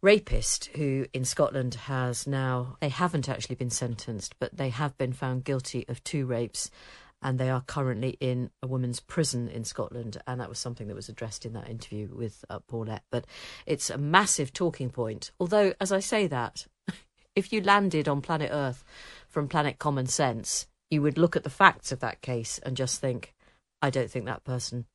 rapist 0.00 0.66
who 0.76 1.06
in 1.12 1.24
Scotland 1.24 1.74
has 1.74 2.26
now, 2.26 2.76
they 2.80 2.88
haven't 2.88 3.28
actually 3.28 3.56
been 3.56 3.70
sentenced, 3.70 4.34
but 4.38 4.56
they 4.56 4.68
have 4.68 4.96
been 4.96 5.12
found 5.12 5.44
guilty 5.44 5.84
of 5.88 6.02
two 6.04 6.24
rapes 6.24 6.70
and 7.20 7.38
they 7.38 7.50
are 7.50 7.62
currently 7.62 8.16
in 8.20 8.50
a 8.62 8.66
women's 8.66 9.00
prison 9.00 9.48
in 9.48 9.64
Scotland. 9.64 10.18
And 10.26 10.40
that 10.40 10.48
was 10.48 10.58
something 10.58 10.86
that 10.88 10.94
was 10.94 11.08
addressed 11.08 11.44
in 11.44 11.52
that 11.54 11.68
interview 11.68 12.08
with 12.12 12.44
uh, 12.48 12.60
Paulette. 12.60 13.02
But 13.10 13.26
it's 13.66 13.90
a 13.90 13.98
massive 13.98 14.52
talking 14.52 14.90
point. 14.90 15.32
Although, 15.40 15.74
as 15.80 15.90
I 15.90 16.00
say 16.00 16.26
that, 16.28 16.66
if 17.34 17.52
you 17.52 17.60
landed 17.60 18.08
on 18.08 18.20
planet 18.20 18.50
Earth 18.52 18.84
from 19.28 19.48
planet 19.48 19.78
common 19.78 20.06
sense, 20.06 20.66
you 20.90 21.02
would 21.02 21.18
look 21.18 21.36
at 21.36 21.44
the 21.44 21.50
facts 21.50 21.92
of 21.92 22.00
that 22.00 22.22
case 22.22 22.58
and 22.62 22.76
just 22.76 23.00
think, 23.00 23.34
I 23.82 23.90
don't 23.90 24.10
think 24.10 24.24
that 24.26 24.44
person 24.44 24.86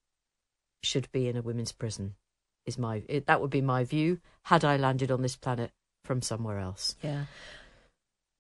should 0.82 1.12
be 1.12 1.28
in 1.28 1.38
a 1.38 1.42
women's 1.42 1.72
prison. 1.72 2.16
Is 2.66 2.78
my 2.78 3.04
it, 3.10 3.26
that 3.26 3.42
would 3.42 3.50
be 3.50 3.62
my 3.62 3.84
view 3.84 4.20
had 4.44 4.64
I 4.64 4.78
landed 4.78 5.12
on 5.12 5.22
this 5.22 5.36
planet 5.36 5.72
from 6.06 6.22
somewhere 6.22 6.60
else. 6.60 6.96
Yeah. 7.02 7.26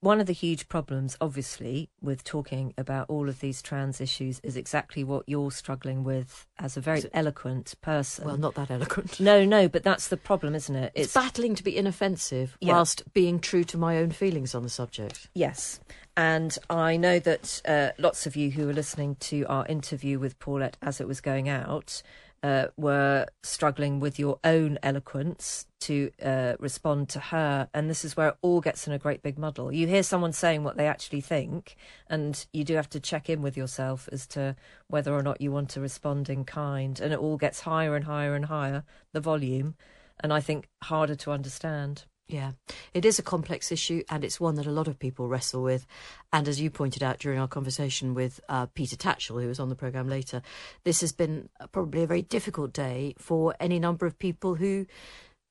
One 0.04 0.20
of 0.20 0.28
the 0.28 0.34
huge 0.34 0.68
problems, 0.68 1.16
obviously, 1.22 1.90
with 2.02 2.26
talking 2.26 2.74
about 2.78 3.10
all 3.10 3.30
of 3.30 3.40
these 3.40 3.62
trans 3.62 4.02
issues 4.02 4.42
is 4.44 4.58
exactly 4.58 5.02
what 5.02 5.24
you're 5.28 5.50
struggling 5.50 6.04
with 6.04 6.46
as 6.60 6.76
a 6.76 6.82
very 6.82 7.04
eloquent 7.14 7.76
person. 7.80 8.26
Well, 8.26 8.36
not 8.36 8.56
that 8.56 8.70
eloquent. 8.70 9.18
no, 9.22 9.46
no, 9.46 9.70
but 9.70 9.84
that's 9.84 10.10
the 10.10 10.18
problem, 10.18 10.56
isn't 10.56 10.76
it? 10.76 10.92
It's 10.94 11.14
battling 11.14 11.56
to 11.56 11.64
be 11.64 11.78
inoffensive 11.78 12.58
Yeah. 12.60 12.74
whilst 12.74 13.14
being 13.14 13.40
true 13.40 13.64
to 13.64 13.78
my 13.78 13.98
own 13.98 14.12
feelings 14.12 14.54
on 14.54 14.64
the 14.64 14.70
subject. 14.70 15.30
Yes. 15.34 15.80
And 16.18 16.58
I 16.70 16.98
know 16.98 17.20
that 17.20 17.62
uh, 17.66 17.92
lots 17.98 18.28
of 18.28 18.36
you 18.36 18.52
who 18.52 18.66
were 18.66 18.74
listening 18.74 19.16
to 19.22 19.46
our 19.46 19.66
interview 19.68 20.20
with 20.20 20.38
Paulette 20.38 20.76
as 20.82 21.00
it 21.00 21.08
was 21.08 21.22
going 21.22 21.48
out 21.48 22.04
uh, 22.44 22.68
were 22.76 23.26
struggling 23.42 24.02
with 24.02 24.20
your 24.20 24.38
own 24.44 24.78
eloquence 24.84 25.66
to 25.80 26.12
uh, 26.22 26.54
respond 26.60 27.08
to 27.10 27.20
her. 27.20 27.70
And 27.74 27.90
this 27.90 28.04
is 28.04 28.18
where 28.18 28.30
it 28.30 28.38
all 28.42 28.60
gets 28.60 28.86
in 28.86 28.94
a 28.94 29.00
great 29.00 29.24
big 29.24 29.40
muddle. 29.40 29.72
You 29.72 29.88
hear 29.88 30.04
someone 30.04 30.34
saying 30.34 30.64
what 30.64 30.76
they 30.76 30.88
actually 30.88 31.22
think, 31.22 31.76
and 32.10 32.46
you 32.52 32.66
do 32.66 32.76
have 32.76 32.90
to 32.92 33.00
check 33.00 33.30
in 33.30 33.42
with 33.42 33.56
yourself 33.56 34.10
as 34.12 34.28
to 34.28 34.56
whether 34.88 35.14
or 35.14 35.24
not 35.24 35.42
you 35.42 35.52
want 35.52 35.70
to 35.70 35.82
respond 35.82 36.30
in 36.30 36.44
kind. 36.44 37.00
And 37.00 37.14
it 37.14 37.20
all 37.20 37.38
gets 37.38 37.62
higher 37.62 37.96
and 37.96 38.06
higher 38.06 38.36
and 38.36 38.46
higher, 38.46 38.84
the 39.14 39.22
volume, 39.22 39.76
and 40.20 40.34
I 40.34 40.42
think 40.42 40.68
harder 40.84 41.16
to 41.16 41.32
understand. 41.32 42.04
Yeah, 42.28 42.54
it 42.94 43.04
is 43.04 43.20
a 43.20 43.24
complex 43.24 43.72
issue, 43.72 44.04
and 44.10 44.24
it's 44.24 44.40
one 44.40 44.56
that 44.56 44.66
a 44.66 44.72
lot 44.72 44.88
of 44.88 44.98
people 44.98 45.28
wrestle 45.28 45.62
with. 45.62 45.86
And 46.32 46.48
as 46.48 46.60
you 46.60 46.70
pointed 46.70 47.04
out 47.04 47.20
during 47.20 47.38
our 47.38 47.50
conversation 47.50 48.14
with 48.14 48.40
uh, 48.48 48.68
Peter 48.68 48.96
Tatchell, 48.96 49.42
who 49.42 49.48
was 49.48 49.60
on 49.60 49.70
the 49.70 49.76
programme 49.76 50.08
later, 50.08 50.42
this 50.84 51.02
has 51.02 51.12
been 51.12 51.50
probably 51.72 52.04
a 52.04 52.08
very 52.08 52.22
difficult 52.22 52.72
day 52.72 53.14
for 53.18 53.54
any 53.60 53.78
number 53.78 54.06
of 54.06 54.18
people 54.18 54.56
who 54.56 54.86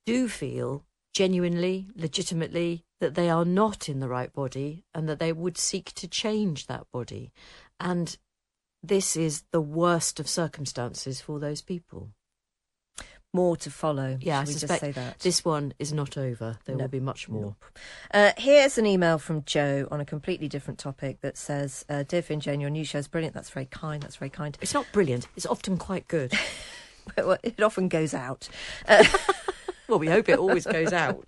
do 0.05 0.27
feel 0.27 0.83
genuinely, 1.13 1.87
legitimately, 1.95 2.83
that 2.99 3.13
they 3.13 3.29
are 3.29 3.45
not 3.45 3.87
in 3.87 3.99
the 3.99 4.09
right 4.09 4.33
body 4.33 4.83
and 4.95 5.07
that 5.07 5.19
they 5.19 5.31
would 5.31 5.57
seek 5.57 5.93
to 5.93 6.07
change 6.07 6.65
that 6.65 6.87
body. 6.91 7.31
And 7.79 8.17
this 8.81 9.15
is 9.15 9.43
the 9.51 9.61
worst 9.61 10.19
of 10.19 10.27
circumstances 10.27 11.21
for 11.21 11.39
those 11.39 11.61
people. 11.61 12.09
More 13.35 13.57
to 13.57 13.71
follow. 13.71 14.15
Yeah, 14.21 14.41
I 14.41 14.43
Shall 14.43 14.45
we 14.45 14.45
just 14.53 14.59
suspect 14.59 14.81
say 14.81 14.91
that. 14.91 15.19
this 15.19 15.43
one 15.43 15.73
is 15.79 15.91
not 15.91 16.19
over. 16.19 16.59
There 16.65 16.75
No. 16.75 16.83
will 16.83 16.89
be 16.89 16.99
much 16.99 17.27
more. 17.27 17.55
Uh, 18.13 18.31
here's 18.37 18.77
an 18.77 18.85
email 18.85 19.17
from 19.17 19.43
Joe 19.43 19.87
on 19.89 19.99
a 19.99 20.05
completely 20.05 20.47
different 20.47 20.77
topic 20.79 21.21
that 21.21 21.35
says, 21.35 21.83
uh, 21.89 22.03
Dear 22.03 22.21
Finn 22.21 22.39
Jane, 22.39 22.61
your 22.61 22.69
new 22.69 22.85
show 22.85 22.99
is 22.99 23.07
brilliant. 23.07 23.33
That's 23.33 23.49
very 23.49 23.65
kind. 23.65 24.03
That's 24.03 24.17
very 24.17 24.29
kind. 24.29 24.55
It's 24.61 24.75
not 24.75 24.85
brilliant. 24.91 25.27
It's 25.35 25.47
often 25.47 25.77
quite 25.77 26.07
good. 26.07 26.33
Well, 27.17 27.37
it 27.43 27.61
often 27.61 27.89
goes 27.89 28.13
out. 28.13 28.47
Well, 29.89 29.99
we 29.99 30.07
hope 30.07 30.29
it 30.29 30.39
always 30.39 30.65
goes 30.65 30.93
out. 30.93 31.25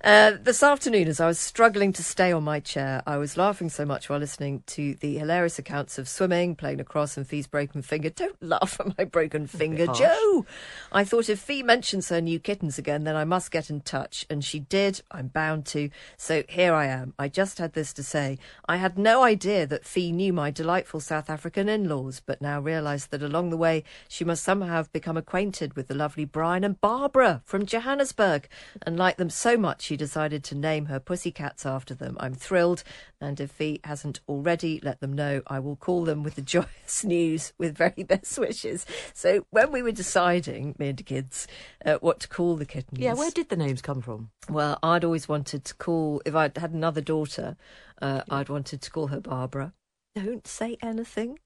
Uh, 0.00 0.32
this 0.40 0.62
afternoon, 0.62 1.06
as 1.06 1.20
I 1.20 1.26
was 1.26 1.38
struggling 1.38 1.92
to 1.92 2.02
stay 2.02 2.32
on 2.32 2.42
my 2.42 2.60
chair, 2.60 3.02
I 3.06 3.18
was 3.18 3.36
laughing 3.36 3.68
so 3.68 3.84
much 3.84 4.08
while 4.08 4.18
listening 4.18 4.62
to 4.68 4.94
the 4.94 5.18
hilarious 5.18 5.58
accounts 5.58 5.98
of 5.98 6.08
swimming, 6.08 6.56
playing 6.56 6.80
across, 6.80 7.16
and 7.16 7.26
Fi's 7.26 7.46
broken 7.46 7.82
finger. 7.82 8.10
Don't 8.22 8.40
laugh 8.42 8.80
at 8.80 8.96
my 8.96 9.04
broken 9.04 9.46
finger. 9.48 9.86
Joe. 9.86 10.46
I 10.90 11.04
thought 11.04 11.28
if 11.28 11.40
Fi 11.40 11.62
mentions 11.62 12.08
her 12.08 12.20
new 12.20 12.38
kittens 12.38 12.78
again, 12.78 13.04
then 13.04 13.16
I 13.16 13.24
must 13.24 13.50
get 13.50 13.70
in 13.70 13.80
touch. 13.80 14.26
And 14.30 14.44
she 14.44 14.60
did. 14.60 15.02
I'm 15.10 15.28
bound 15.28 15.66
to. 15.66 15.90
So 16.16 16.42
here 16.48 16.74
I 16.74 16.86
am. 16.86 17.14
I 17.18 17.28
just 17.28 17.58
had 17.58 17.74
this 17.74 17.92
to 17.94 18.02
say. 18.02 18.38
I 18.68 18.76
had 18.76 18.98
no 18.98 19.22
idea 19.22 19.66
that 19.66 19.84
Fi 19.84 20.10
knew 20.10 20.32
my 20.32 20.50
delightful 20.50 21.00
South 21.00 21.28
African 21.30 21.68
in 21.68 21.88
laws, 21.88 22.20
but 22.24 22.40
now 22.40 22.60
realise 22.60 23.06
that 23.06 23.22
along 23.22 23.50
the 23.50 23.56
way 23.56 23.84
she 24.08 24.24
must 24.24 24.42
somehow 24.42 24.72
have 24.76 24.92
become 24.92 25.16
acquainted 25.16 25.74
with 25.74 25.88
the 25.88 25.94
lovely 25.94 26.24
Brian 26.24 26.64
and 26.64 26.80
Barbara 26.80 27.42
from 27.44 27.66
Johannesburg 27.66 28.48
and 28.82 28.96
liked 28.96 29.18
them 29.18 29.30
so 29.30 29.56
much 29.56 29.81
she 29.82 29.96
decided 29.96 30.44
to 30.44 30.54
name 30.54 30.86
her 30.86 31.00
pussycats 31.00 31.66
after 31.66 31.94
them. 31.94 32.16
I'm 32.20 32.34
thrilled, 32.34 32.84
and 33.20 33.40
if 33.40 33.50
Fi 33.50 33.80
hasn't 33.84 34.20
already, 34.28 34.80
let 34.82 35.00
them 35.00 35.12
know 35.12 35.42
I 35.48 35.58
will 35.58 35.74
call 35.76 36.04
them 36.04 36.22
with 36.22 36.36
the 36.36 36.42
joyous 36.54 37.02
news 37.04 37.52
with 37.58 37.76
very 37.76 38.04
best 38.04 38.38
wishes. 38.38 38.86
So 39.12 39.44
when 39.50 39.72
we 39.72 39.82
were 39.82 39.90
deciding, 39.92 40.76
me 40.78 40.90
and 40.90 40.98
the 40.98 41.02
kids, 41.02 41.48
uh, 41.84 41.94
what 42.00 42.20
to 42.20 42.28
call 42.28 42.54
the 42.56 42.64
kittens, 42.66 43.00
Yeah, 43.00 43.14
where 43.14 43.30
did 43.32 43.48
the 43.48 43.56
names 43.56 43.82
come 43.82 44.00
from? 44.00 44.30
well, 44.48 44.78
I'd 44.82 45.04
always 45.04 45.28
wanted 45.28 45.64
to 45.64 45.74
call, 45.74 46.22
if 46.24 46.34
I'd 46.34 46.56
had 46.56 46.72
another 46.72 47.00
daughter, 47.00 47.56
uh, 48.00 48.22
I'd 48.30 48.48
wanted 48.48 48.82
to 48.82 48.90
call 48.90 49.08
her 49.08 49.20
Barbara. 49.20 49.72
Don't 50.14 50.46
say 50.46 50.76
anything. 50.82 51.38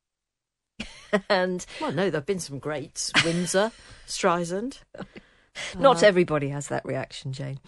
and 1.31 1.64
Well, 1.81 1.92
no, 1.92 2.11
there 2.11 2.18
have 2.20 2.27
been 2.27 2.38
some 2.38 2.59
greats. 2.59 3.12
Windsor, 3.25 3.72
Streisand. 4.07 4.81
Not 5.79 6.03
Uh, 6.03 6.07
everybody 6.07 6.49
has 6.49 6.69
that 6.69 6.85
reaction, 6.85 7.33
Jane. 7.33 7.59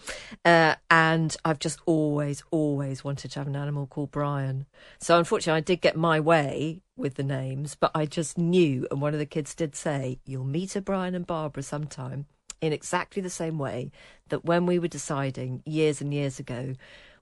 Uh, 0.45 0.75
and 0.89 1.35
I've 1.45 1.59
just 1.59 1.79
always, 1.85 2.43
always 2.51 3.03
wanted 3.03 3.31
to 3.31 3.39
have 3.39 3.47
an 3.47 3.55
animal 3.55 3.87
called 3.87 4.11
Brian. 4.11 4.65
So 4.99 5.17
unfortunately, 5.17 5.57
I 5.57 5.61
did 5.61 5.81
get 5.81 5.95
my 5.95 6.19
way 6.19 6.81
with 6.97 7.15
the 7.15 7.23
names, 7.23 7.75
but 7.75 7.91
I 7.95 8.05
just 8.05 8.37
knew, 8.37 8.87
and 8.91 9.01
one 9.01 9.13
of 9.13 9.19
the 9.19 9.25
kids 9.25 9.55
did 9.55 9.75
say, 9.75 10.19
You'll 10.25 10.43
meet 10.43 10.75
a 10.75 10.81
Brian 10.81 11.15
and 11.15 11.25
Barbara 11.25 11.63
sometime 11.63 12.25
in 12.61 12.73
exactly 12.73 13.21
the 13.21 13.29
same 13.29 13.57
way 13.57 13.91
that 14.27 14.45
when 14.45 14.65
we 14.65 14.79
were 14.79 14.87
deciding 14.87 15.63
years 15.65 16.01
and 16.01 16.13
years 16.13 16.39
ago 16.39 16.75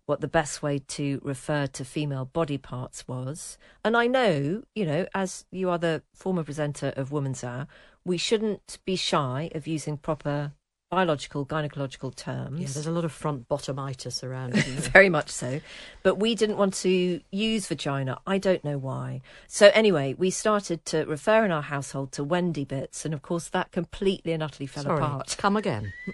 what 0.08 0.22
the 0.22 0.28
best 0.28 0.64
way 0.64 0.80
to 0.80 1.20
refer 1.22 1.68
to 1.68 1.84
female 1.84 2.26
body 2.26 2.58
parts 2.58 3.08
was. 3.10 3.58
And 3.84 3.96
I 3.96 4.08
know, 4.08 4.64
you 4.74 4.86
know, 4.86 5.06
as 5.14 5.46
you 5.52 5.70
are 5.70 5.78
the 5.78 6.02
former 6.14 6.46
presenter 6.46 6.94
of 6.96 7.12
Woman's 7.12 7.44
Hour, 7.44 7.68
we 8.06 8.18
shouldn't 8.18 8.80
be 8.86 8.96
shy 8.96 9.52
of 9.54 9.68
using 9.68 9.98
proper 9.98 10.54
biological, 10.90 11.46
gynecological 11.46 12.16
terms. 12.16 12.60
Yeah, 12.62 12.68
there's 12.74 12.88
a 12.88 12.92
lot 12.92 13.06
of 13.06 13.12
front 13.12 13.48
bottomitis 13.50 14.24
around. 14.24 14.54
Very 14.56 15.10
much 15.10 15.30
so. 15.30 15.60
But 16.04 16.16
we 16.16 16.36
didn't 16.36 16.58
want 16.58 16.74
to 16.76 17.20
use 17.32 17.68
vagina. 17.68 18.20
I 18.26 18.38
don't 18.38 18.64
know 18.64 18.78
why. 18.78 19.22
So, 19.48 19.70
anyway, 19.74 20.16
we 20.18 20.30
started 20.30 20.86
to 20.86 21.04
refer 21.06 21.46
in 21.46 21.52
our 21.52 21.62
household 21.62 22.12
to 22.14 22.24
Wendy 22.24 22.66
bits. 22.66 23.06
And 23.06 23.14
of 23.14 23.22
course, 23.22 23.50
that 23.50 23.72
completely 23.72 24.34
and 24.34 24.42
utterly 24.42 24.68
fell 24.68 24.84
Sorry, 24.84 25.04
apart. 25.04 25.36
come 25.38 25.58
again. 25.58 25.94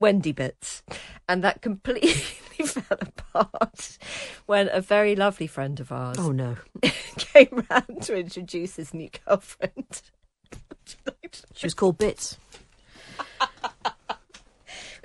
Wendy 0.00 0.32
bits. 0.32 0.82
And 1.28 1.42
that 1.44 1.62
completely 1.62 2.10
fell 2.66 2.98
apart 3.00 3.98
when 4.46 4.68
a 4.72 4.80
very 4.80 5.14
lovely 5.16 5.46
friend 5.46 5.78
of 5.80 5.90
ours 5.92 6.16
Oh 6.18 6.32
no, 6.32 6.56
came 7.16 7.64
round 7.70 8.02
to 8.02 8.16
introduce 8.16 8.76
his 8.76 8.92
new 8.92 9.08
girlfriend. 9.26 10.02
she 11.54 11.66
was 11.66 11.74
called 11.74 11.98
Bits. 11.98 12.36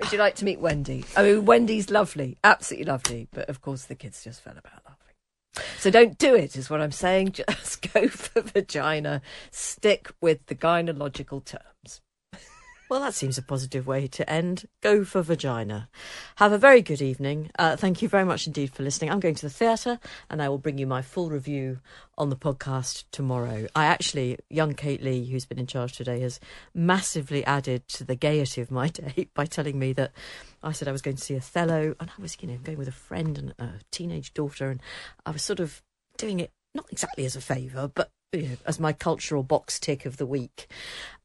Would 0.00 0.12
you 0.12 0.18
like 0.18 0.34
to 0.36 0.44
meet 0.44 0.60
Wendy? 0.60 1.04
I 1.16 1.22
mean, 1.22 1.44
Wendy's 1.44 1.90
lovely, 1.90 2.38
absolutely 2.42 2.86
lovely, 2.86 3.28
but 3.32 3.48
of 3.50 3.60
course 3.60 3.84
the 3.84 3.94
kids 3.94 4.24
just 4.24 4.40
fell 4.40 4.56
about 4.56 4.82
laughing. 4.86 5.66
So 5.78 5.90
don't 5.90 6.16
do 6.16 6.34
it, 6.34 6.56
is 6.56 6.70
what 6.70 6.80
I'm 6.80 6.92
saying. 6.92 7.32
Just 7.48 7.92
go 7.92 8.08
for 8.08 8.40
vagina. 8.40 9.20
Stick 9.50 10.10
with 10.20 10.46
the 10.46 10.54
gynecological 10.54 11.44
terms. 11.44 12.00
Well, 12.90 13.02
that 13.02 13.14
seems 13.14 13.38
a 13.38 13.42
positive 13.42 13.86
way 13.86 14.08
to 14.08 14.28
end. 14.28 14.64
Go 14.82 15.04
for 15.04 15.22
vagina. 15.22 15.88
Have 16.38 16.50
a 16.50 16.58
very 16.58 16.82
good 16.82 17.00
evening. 17.00 17.52
Uh, 17.56 17.76
thank 17.76 18.02
you 18.02 18.08
very 18.08 18.24
much 18.24 18.48
indeed 18.48 18.72
for 18.74 18.82
listening. 18.82 19.12
I'm 19.12 19.20
going 19.20 19.36
to 19.36 19.46
the 19.46 19.48
theatre 19.48 20.00
and 20.28 20.42
I 20.42 20.48
will 20.48 20.58
bring 20.58 20.76
you 20.76 20.88
my 20.88 21.00
full 21.00 21.30
review 21.30 21.78
on 22.18 22.30
the 22.30 22.36
podcast 22.36 23.04
tomorrow. 23.12 23.68
I 23.76 23.84
actually, 23.84 24.38
young 24.48 24.74
Kate 24.74 25.04
Lee, 25.04 25.24
who's 25.24 25.46
been 25.46 25.60
in 25.60 25.68
charge 25.68 25.92
today, 25.92 26.18
has 26.22 26.40
massively 26.74 27.44
added 27.44 27.86
to 27.90 28.02
the 28.02 28.16
gaiety 28.16 28.60
of 28.60 28.72
my 28.72 28.88
day 28.88 29.28
by 29.34 29.46
telling 29.46 29.78
me 29.78 29.92
that 29.92 30.10
I 30.60 30.72
said 30.72 30.88
I 30.88 30.92
was 30.92 31.00
going 31.00 31.16
to 31.16 31.22
see 31.22 31.36
Othello 31.36 31.94
and 32.00 32.10
I 32.10 32.20
was, 32.20 32.36
you 32.40 32.48
know, 32.48 32.58
going 32.60 32.76
with 32.76 32.88
a 32.88 32.92
friend 32.92 33.38
and 33.38 33.54
a 33.60 33.74
teenage 33.92 34.34
daughter 34.34 34.68
and 34.68 34.80
I 35.24 35.30
was 35.30 35.44
sort 35.44 35.60
of 35.60 35.80
doing 36.16 36.40
it 36.40 36.50
not 36.74 36.86
exactly 36.90 37.24
as 37.24 37.36
a 37.36 37.40
favour, 37.40 37.86
but 37.86 38.10
you 38.32 38.42
know, 38.42 38.56
as 38.66 38.78
my 38.78 38.92
cultural 38.92 39.42
box 39.42 39.78
tick 39.78 40.06
of 40.06 40.16
the 40.16 40.26
week. 40.26 40.68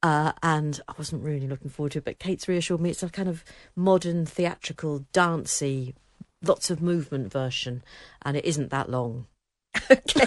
Uh, 0.01 0.31
and 0.41 0.81
I 0.87 0.93
wasn't 0.97 1.23
really 1.23 1.47
looking 1.47 1.69
forward 1.69 1.93
to 1.93 1.99
it, 1.99 2.05
but 2.05 2.19
Kate's 2.19 2.47
reassured 2.47 2.81
me 2.81 2.89
it's 2.89 3.03
a 3.03 3.09
kind 3.09 3.29
of 3.29 3.43
modern, 3.75 4.25
theatrical, 4.25 5.05
dancey, 5.13 5.95
lots 6.43 6.69
of 6.69 6.81
movement 6.81 7.31
version, 7.31 7.83
and 8.23 8.35
it 8.35 8.45
isn't 8.45 8.69
that 8.71 8.89
long. 8.89 9.27
Okay. 9.91 10.25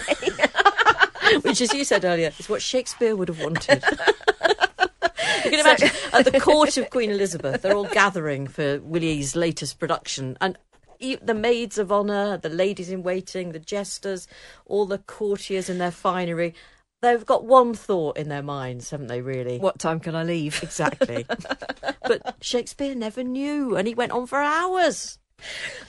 Which, 1.41 1.61
as 1.61 1.73
you 1.73 1.83
said 1.83 2.05
earlier, 2.05 2.31
is 2.39 2.49
what 2.49 2.61
Shakespeare 2.61 3.15
would 3.15 3.27
have 3.27 3.39
wanted. 3.39 3.83
you 5.43 5.51
can 5.51 5.59
imagine 5.59 5.89
at 6.11 6.25
the 6.25 6.39
court 6.39 6.77
of 6.77 6.89
Queen 6.89 7.11
Elizabeth, 7.11 7.61
they're 7.61 7.75
all 7.75 7.85
gathering 7.85 8.47
for 8.47 8.79
Willie's 8.79 9.35
latest 9.35 9.77
production, 9.79 10.37
and 10.41 10.57
the 10.99 11.33
maids 11.33 11.77
of 11.77 11.91
honour, 11.91 12.37
the 12.37 12.49
ladies 12.49 12.89
in 12.89 13.03
waiting, 13.03 13.51
the 13.51 13.59
jesters, 13.59 14.27
all 14.65 14.85
the 14.85 14.97
courtiers 14.97 15.69
in 15.69 15.77
their 15.77 15.91
finery. 15.91 16.53
They've 17.01 17.25
got 17.25 17.45
one 17.45 17.73
thought 17.73 18.17
in 18.17 18.27
their 18.27 18.43
minds, 18.43 18.89
haven't 18.89 19.07
they, 19.07 19.21
really? 19.21 19.57
what 19.59 19.79
time 19.79 20.01
can 20.01 20.15
I 20.15 20.23
leave? 20.23 20.61
Exactly. 20.63 21.25
but 22.01 22.35
Shakespeare 22.41 22.93
never 22.93 23.23
knew, 23.23 23.75
and 23.77 23.87
he 23.87 23.93
went 23.93 24.11
on 24.11 24.27
for 24.27 24.39
hours. 24.39 25.17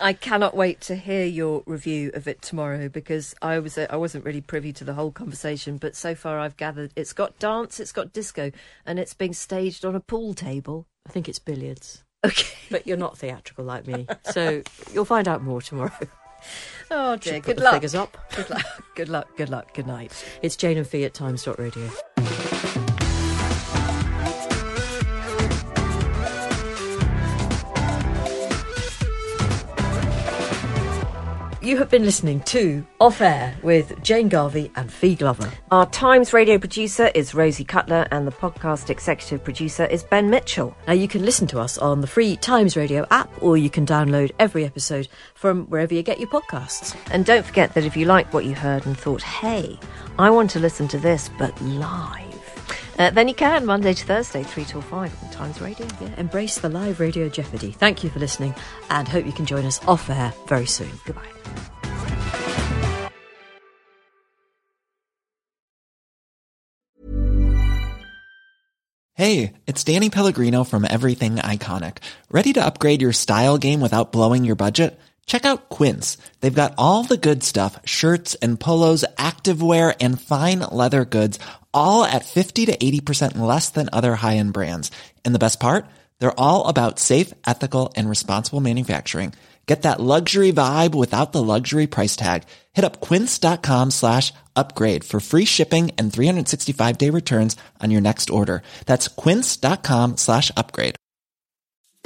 I 0.01 0.12
cannot 0.12 0.57
wait 0.57 0.81
to 0.83 0.94
hear 0.94 1.25
your 1.25 1.64
review 1.66 2.12
of 2.14 2.29
it 2.29 2.40
tomorrow 2.40 2.88
because 2.88 3.35
I 3.42 3.59
was 3.59 3.77
I 3.77 3.96
wasn't 3.96 4.25
really 4.25 4.40
privy 4.40 4.73
to 4.75 4.85
the 4.85 4.94
whole 4.94 5.11
conversation, 5.11 5.77
but 5.77 5.96
so 5.96 6.14
far 6.14 6.38
I've 6.38 6.57
gathered 6.57 6.92
it's 6.94 7.12
got 7.12 7.38
dance, 7.40 7.81
it's 7.81 7.90
got 7.92 8.12
disco, 8.12 8.53
and 8.87 8.99
it's 9.01 9.14
being 9.14 9.33
staged 9.33 9.85
on 9.85 9.96
a 9.96 10.01
pool 10.01 10.35
table. 10.35 10.87
I 11.07 11.11
think 11.11 11.29
it's 11.29 11.40
billiards. 11.40 12.05
Okay. 12.26 12.46
But 12.70 12.87
you're 12.87 12.96
not 12.98 13.16
theatrical 13.16 13.64
like 13.64 13.87
me, 13.87 14.06
so 14.30 14.62
you'll 14.92 15.04
find 15.06 15.27
out 15.27 15.42
more 15.42 15.60
tomorrow. 15.62 15.90
Oh 16.90 17.16
dear. 17.16 17.35
Should 17.35 17.42
put 17.42 17.48
Good 17.50 17.58
the 17.58 17.64
luck. 17.64 17.75
figures 17.75 17.94
up. 17.94 18.16
Good 18.35 18.48
luck. 18.50 18.64
Good 18.96 19.08
luck. 19.10 19.37
Good 19.37 19.48
luck. 19.50 19.75
Good 19.75 19.87
night. 19.87 20.10
It's 20.42 20.56
Jane 20.56 20.79
and 20.79 20.87
Fi 20.87 21.04
at 21.04 21.12
Times.radio. 21.12 21.90
You 31.63 31.77
have 31.77 31.90
been 31.90 32.04
listening 32.04 32.40
to 32.44 32.87
Off 33.00 33.21
Air 33.21 33.54
with 33.63 34.02
Jane 34.02 34.31
Garvey 34.31 34.73
and 34.77 34.90
Fi 34.90 35.15
Glover. 35.15 35.52
Our 35.71 35.85
Times 35.90 36.33
radio 36.33 36.56
producer 36.56 37.11
is 37.15 37.35
Rosie 37.35 37.65
Cutler, 37.65 38.08
and 38.11 38.27
the 38.27 38.33
podcast 38.33 38.88
executive 38.88 39.44
producer 39.44 39.85
is 39.85 40.02
Ben 40.02 40.31
Mitchell. 40.31 40.75
Now, 40.87 40.94
you 40.94 41.06
can 41.06 41.23
listen 41.23 41.46
to 41.48 41.61
us 41.61 41.77
on 41.77 42.00
the 42.00 42.06
free 42.06 42.37
Times 42.37 42.79
Radio 42.79 43.06
app, 43.11 43.31
or 43.42 43.58
you 43.58 43.69
can 43.69 43.85
download 43.85 44.33
every 44.38 44.65
episode 44.65 45.06
from 45.35 45.67
wherever 45.67 45.92
you 45.92 46.02
get 46.02 46.19
your 46.19 46.31
podcasts. 46.31 46.96
And 47.11 47.27
don't 47.27 47.44
forget 47.44 47.75
that 47.75 47.85
if 47.85 47.94
you 47.94 48.06
liked 48.06 48.33
what 48.33 48.46
you 48.46 48.54
heard 48.54 48.87
and 48.87 48.96
thought, 48.96 49.21
hey, 49.21 49.79
I 50.19 50.31
want 50.31 50.48
to 50.52 50.61
listen 50.61 50.88
to 50.88 50.98
this, 50.98 51.29
but 51.38 51.61
live, 51.61 52.29
uh, 53.01 53.11
then 53.11 53.29
you 53.29 53.35
can 53.35 53.65
Monday 53.65 53.94
to 53.94 54.05
Thursday, 54.05 54.42
3 54.42 54.65
till 54.65 54.83
5 54.83 55.25
on 55.25 55.31
Times 55.31 55.61
Radio. 55.61 55.87
Yeah, 56.01 56.15
embrace 56.19 56.59
the 56.59 56.69
live 56.69 57.01
radio 57.01 57.29
jeopardy. 57.29 57.73
Thank 57.73 58.05
you 58.05 58.11
for 58.11 58.19
listening, 58.19 58.55
and 58.90 59.09
hope 59.09 59.25
you 59.27 59.33
can 59.33 59.46
join 59.46 59.65
us 59.65 59.83
off 59.87 60.11
air 60.11 60.33
very 60.46 60.67
soon. 60.67 60.90
Goodbye. 61.05 61.27
Hey, 69.21 69.53
it's 69.67 69.85
Danny 69.85 70.09
Pellegrino 70.09 70.65
from 70.65 70.87
Everything 70.88 71.37
Iconic. 71.37 71.98
Ready 72.31 72.55
to 72.55 72.65
upgrade 72.65 73.03
your 73.03 73.13
style 73.13 73.59
game 73.59 73.83
without 73.83 74.13
blowing 74.13 74.44
your 74.44 74.57
budget? 74.57 74.98
Check 75.27 75.44
out 75.44 75.69
Quince. 75.69 76.17
They've 76.40 76.63
got 76.63 76.75
all 76.77 77.05
the 77.05 77.17
good 77.17 77.44
stuff 77.44 77.79
shirts 77.85 78.35
and 78.37 78.59
polos, 78.59 79.05
activewear, 79.17 79.94
and 80.01 80.21
fine 80.21 80.61
leather 80.61 81.05
goods, 81.05 81.38
all 81.75 82.04
at 82.04 82.25
50 82.25 82.66
to 82.66 82.77
80% 82.77 83.37
less 83.38 83.71
than 83.71 83.90
other 83.92 84.14
high 84.14 84.37
end 84.37 84.52
brands. 84.52 84.90
And 85.25 85.35
the 85.35 85.38
best 85.38 85.60
part? 85.60 85.87
They're 86.18 86.40
all 86.40 86.68
about 86.68 86.98
safe, 86.98 87.35
ethical, 87.46 87.92
and 87.96 88.08
responsible 88.08 88.60
manufacturing. 88.60 89.35
Get 89.66 89.83
that 89.83 90.00
luxury 90.00 90.52
vibe 90.52 90.96
without 90.96 91.31
the 91.31 91.42
luxury 91.42 91.87
price 91.87 92.16
tag. 92.16 92.42
Hit 92.73 92.85
up 92.85 93.00
quince.com 93.00 93.92
slash 93.92 94.33
upgrade 94.56 95.04
for 95.04 95.21
free 95.21 95.44
shipping 95.44 95.92
and 95.96 96.12
365 96.12 96.98
day 96.98 97.10
returns 97.10 97.56
on 97.81 97.92
your 97.92 98.00
next 98.00 98.31
order. 98.31 98.62
That's 98.87 99.06
quince.com 99.06 100.16
slash 100.16 100.50
upgrade. 100.56 100.96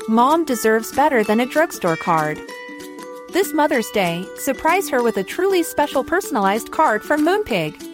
Mom 0.09 0.45
deserves 0.45 0.95
better 0.95 1.25
than 1.25 1.41
a 1.41 1.47
drugstore 1.47 1.97
card. 1.97 2.39
This 3.33 3.55
Mother's 3.55 3.91
Day, 3.93 4.27
surprise 4.37 4.91
her 4.91 5.03
with 5.03 5.17
a 5.17 5.25
truly 5.25 5.63
special 5.63 6.05
personalized 6.05 6.71
card 6.71 7.03
from 7.03 7.25
Moonpig. 7.25 7.94